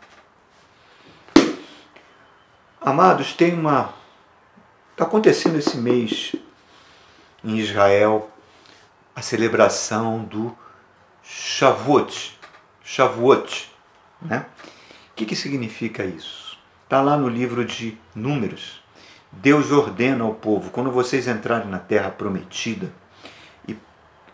Amados, 2.82 3.34
tem 3.34 3.54
uma. 3.54 3.94
Está 4.92 5.06
acontecendo 5.06 5.58
esse 5.58 5.78
mês 5.78 6.36
em 7.44 7.58
Israel 7.58 8.30
a 9.16 9.22
celebração 9.22 10.24
do 10.24 10.56
Shavuot. 11.24 12.38
Shavuot. 12.84 13.72
Né? 14.22 14.46
O 15.12 15.16
que, 15.16 15.26
que 15.26 15.36
significa 15.36 16.04
isso? 16.04 16.58
Está 16.84 17.02
lá 17.02 17.18
no 17.18 17.28
livro 17.28 17.66
de 17.66 17.98
Números. 18.16 18.82
Deus 19.32 19.72
ordena 19.72 20.24
ao 20.24 20.34
povo, 20.34 20.70
quando 20.70 20.92
vocês 20.92 21.28
entrarem 21.28 21.68
na 21.68 21.80
terra 21.80 22.12
prometida 22.12 22.94
e, 23.68 23.76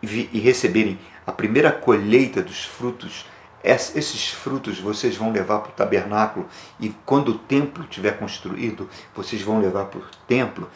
e, 0.03 0.39
receberem 0.39 0.99
a 1.25 1.31
primeira 1.31 1.71
colheita 1.71 2.41
dos 2.41 2.65
frutos 2.65 3.25
esses 3.63 4.29
frutos 4.29 4.79
vocês 4.79 5.15
vão 5.15 5.31
levar 5.31 5.59
para 5.59 5.69
o 5.69 5.73
tabernáculo 5.73 6.47
e 6.79 6.89
quando 7.05 7.29
o 7.29 7.37
templo 7.37 7.83
estiver 7.83 8.17
construído, 8.17 8.89
vocês 9.15 9.41
vão 9.41 9.59
levar 9.59 9.85
para 9.85 9.99
o 9.99 10.05
templo. 10.27 10.69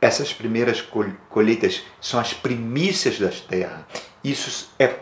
Essas 0.00 0.32
primeiras 0.32 0.80
colheitas 1.28 1.82
são 2.00 2.18
as 2.18 2.32
primícias 2.32 3.18
das 3.18 3.40
terras. 3.40 3.80
Isso 4.24 4.70
é, 4.78 4.96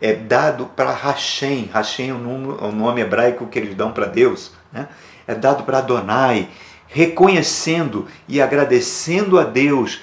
é 0.00 0.14
dado 0.14 0.66
para 0.66 0.92
Hashem. 0.92 1.70
Hashem 1.72 2.10
é 2.10 2.12
o 2.12 2.18
nome, 2.18 2.58
é 2.60 2.64
o 2.64 2.72
nome 2.72 3.00
hebraico 3.00 3.46
que 3.46 3.58
eles 3.58 3.74
dão 3.74 3.92
para 3.92 4.06
Deus. 4.06 4.52
Né? 4.70 4.88
É 5.26 5.34
dado 5.34 5.64
para 5.64 5.78
Adonai, 5.78 6.50
reconhecendo 6.86 8.06
e 8.28 8.42
agradecendo 8.42 9.38
a 9.38 9.44
Deus 9.44 10.00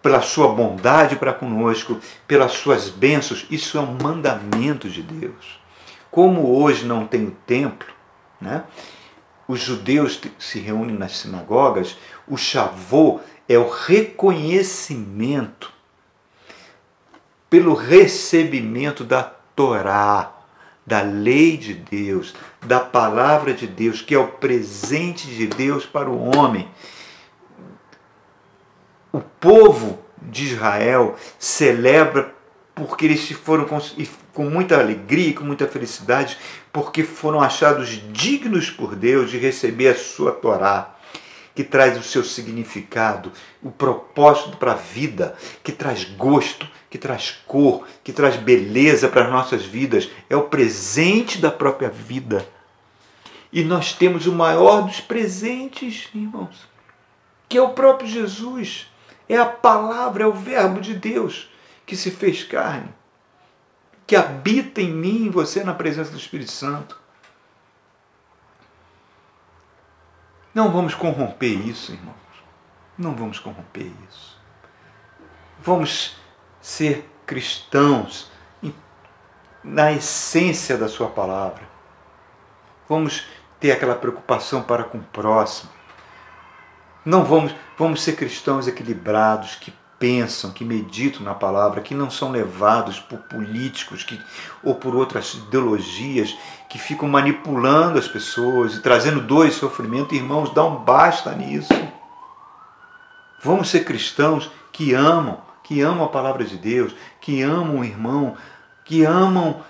pela 0.00 0.22
sua 0.22 0.48
bondade 0.48 1.16
para 1.16 1.32
conosco, 1.32 2.00
pelas 2.26 2.52
suas 2.52 2.88
bênçãos. 2.88 3.46
Isso 3.50 3.76
é 3.76 3.80
um 3.80 3.98
mandamento 4.00 4.88
de 4.88 5.02
Deus. 5.02 5.61
Como 6.12 6.60
hoje 6.60 6.84
não 6.84 7.06
tem 7.06 7.24
o 7.24 7.36
templo, 7.46 7.88
né? 8.38 8.64
os 9.48 9.60
judeus 9.60 10.20
se 10.38 10.60
reúnem 10.60 10.94
nas 10.94 11.16
sinagogas, 11.16 11.96
o 12.28 12.36
chavô 12.36 13.18
é 13.48 13.56
o 13.56 13.66
reconhecimento 13.66 15.72
pelo 17.48 17.72
recebimento 17.72 19.04
da 19.04 19.22
Torá, 19.22 20.36
da 20.86 21.00
lei 21.00 21.56
de 21.56 21.72
Deus, 21.72 22.34
da 22.60 22.78
palavra 22.78 23.54
de 23.54 23.66
Deus, 23.66 24.02
que 24.02 24.14
é 24.14 24.18
o 24.18 24.28
presente 24.28 25.26
de 25.26 25.46
Deus 25.46 25.86
para 25.86 26.10
o 26.10 26.36
homem. 26.36 26.68
O 29.10 29.20
povo 29.20 29.98
de 30.20 30.44
Israel 30.44 31.16
celebra 31.38 32.34
porque 32.74 33.04
eles 33.04 33.30
foram 33.32 33.66
com 34.32 34.44
muita 34.44 34.78
alegria 34.78 35.28
e 35.28 35.34
com 35.34 35.44
muita 35.44 35.66
felicidade, 35.66 36.38
porque 36.72 37.02
foram 37.04 37.40
achados 37.40 38.00
dignos 38.12 38.70
por 38.70 38.96
Deus 38.96 39.30
de 39.30 39.38
receber 39.38 39.88
a 39.88 39.94
sua 39.94 40.32
Torá, 40.32 40.96
que 41.54 41.62
traz 41.62 41.98
o 41.98 42.02
seu 42.02 42.24
significado, 42.24 43.30
o 43.62 43.70
propósito 43.70 44.56
para 44.56 44.72
a 44.72 44.76
vida, 44.76 45.36
que 45.62 45.70
traz 45.70 46.04
gosto, 46.04 46.66
que 46.88 46.96
traz 46.96 47.42
cor, 47.46 47.86
que 48.02 48.12
traz 48.12 48.36
beleza 48.36 49.08
para 49.08 49.24
as 49.24 49.30
nossas 49.30 49.62
vidas, 49.62 50.08
é 50.30 50.36
o 50.36 50.44
presente 50.44 51.38
da 51.38 51.50
própria 51.50 51.90
vida. 51.90 52.46
E 53.52 53.62
nós 53.62 53.92
temos 53.92 54.26
o 54.26 54.32
maior 54.32 54.82
dos 54.82 54.98
presentes, 54.98 56.08
irmãos, 56.14 56.66
que 57.50 57.58
é 57.58 57.62
o 57.62 57.74
próprio 57.74 58.08
Jesus, 58.08 58.90
é 59.28 59.36
a 59.36 59.44
palavra, 59.44 60.24
é 60.24 60.26
o 60.26 60.32
Verbo 60.32 60.80
de 60.80 60.94
Deus 60.94 61.51
que 61.92 61.96
se 61.98 62.10
fez 62.10 62.42
carne, 62.42 62.88
que 64.06 64.16
habita 64.16 64.80
em 64.80 64.90
mim 64.90 65.26
e 65.26 65.28
você 65.28 65.62
na 65.62 65.74
presença 65.74 66.10
do 66.10 66.16
Espírito 66.16 66.50
Santo. 66.50 66.98
Não 70.54 70.72
vamos 70.72 70.94
corromper 70.94 71.52
isso, 71.68 71.92
irmãos. 71.92 72.16
Não 72.96 73.14
vamos 73.14 73.38
corromper 73.38 73.92
isso. 74.08 74.40
Vamos 75.60 76.16
ser 76.62 77.06
cristãos 77.26 78.32
na 79.62 79.92
essência 79.92 80.78
da 80.78 80.88
Sua 80.88 81.10
palavra. 81.10 81.68
Vamos 82.88 83.26
ter 83.60 83.72
aquela 83.72 83.96
preocupação 83.96 84.62
para 84.62 84.84
com 84.84 84.96
o 84.96 85.04
próximo. 85.04 85.70
Não 87.04 87.22
vamos, 87.22 87.54
vamos 87.76 88.02
ser 88.02 88.16
cristãos 88.16 88.66
equilibrados, 88.66 89.56
que 89.56 89.74
pensam, 90.02 90.50
que 90.50 90.64
meditam 90.64 91.22
na 91.22 91.32
palavra, 91.32 91.80
que 91.80 91.94
não 91.94 92.10
são 92.10 92.32
levados 92.32 92.98
por 92.98 93.20
políticos 93.20 94.02
que, 94.02 94.20
ou 94.60 94.74
por 94.74 94.96
outras 94.96 95.34
ideologias 95.34 96.36
que 96.68 96.76
ficam 96.76 97.08
manipulando 97.08 98.00
as 98.00 98.08
pessoas 98.08 98.74
e 98.74 98.80
trazendo 98.80 99.20
dor 99.20 99.46
e 99.46 99.52
sofrimento. 99.52 100.12
Irmãos, 100.12 100.52
dá 100.52 100.64
um 100.64 100.74
basta 100.74 101.32
nisso. 101.36 101.72
Vamos 103.40 103.70
ser 103.70 103.84
cristãos 103.84 104.50
que 104.72 104.92
amam, 104.92 105.40
que 105.62 105.80
amam 105.80 106.04
a 106.04 106.08
palavra 106.08 106.44
de 106.44 106.56
Deus, 106.56 106.92
que 107.20 107.40
amam 107.40 107.78
o 107.78 107.84
irmão, 107.84 108.36
que 108.84 109.04
amam 109.04 109.62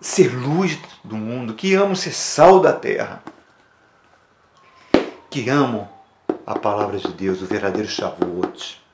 ser 0.00 0.34
luz 0.34 0.78
do 1.04 1.16
mundo, 1.16 1.52
que 1.52 1.74
amam 1.74 1.94
ser 1.94 2.14
sal 2.14 2.58
da 2.58 2.72
terra, 2.72 3.22
que 5.28 5.50
amam 5.50 5.86
a 6.46 6.58
palavra 6.58 6.96
de 6.96 7.08
Deus, 7.08 7.42
o 7.42 7.46
verdadeiro 7.46 7.86
Shavuot. 7.86 8.87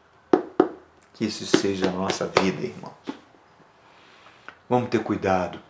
Que 1.15 1.25
isso 1.25 1.47
seja 1.47 1.89
a 1.89 1.93
nossa 1.93 2.27
vida, 2.27 2.67
irmãos. 2.67 2.93
Vamos 4.69 4.91
ter 4.91 5.03
cuidado. 5.03 5.61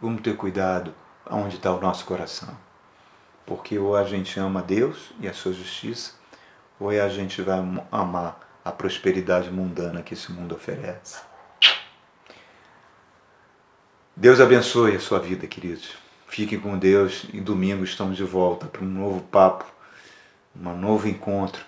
Vamos 0.00 0.20
ter 0.20 0.36
cuidado 0.36 0.94
aonde 1.24 1.56
está 1.56 1.72
o 1.72 1.80
nosso 1.80 2.04
coração. 2.04 2.54
Porque 3.46 3.78
ou 3.78 3.96
a 3.96 4.04
gente 4.04 4.38
ama 4.38 4.60
Deus 4.60 5.12
e 5.20 5.28
a 5.28 5.32
sua 5.32 5.52
justiça, 5.52 6.14
ou 6.78 6.90
a 6.90 7.08
gente 7.08 7.40
vai 7.40 7.58
amar 7.90 8.40
a 8.64 8.72
prosperidade 8.72 9.50
mundana 9.50 10.02
que 10.02 10.14
esse 10.14 10.30
mundo 10.32 10.54
oferece. 10.54 11.20
Deus 14.16 14.40
abençoe 14.40 14.96
a 14.96 15.00
sua 15.00 15.18
vida, 15.18 15.46
queridos. 15.46 15.96
Fiquem 16.26 16.58
com 16.58 16.78
Deus 16.78 17.26
e 17.32 17.40
domingo 17.40 17.84
estamos 17.84 18.16
de 18.16 18.24
volta 18.24 18.66
para 18.66 18.82
um 18.82 18.88
novo 18.88 19.20
papo, 19.20 19.64
um 20.54 20.76
novo 20.76 21.08
encontro 21.08 21.64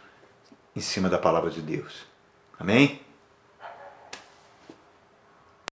em 0.74 0.80
cima 0.80 1.08
da 1.08 1.18
palavra 1.18 1.50
de 1.50 1.60
Deus. 1.60 2.13
Amém? 2.59 3.04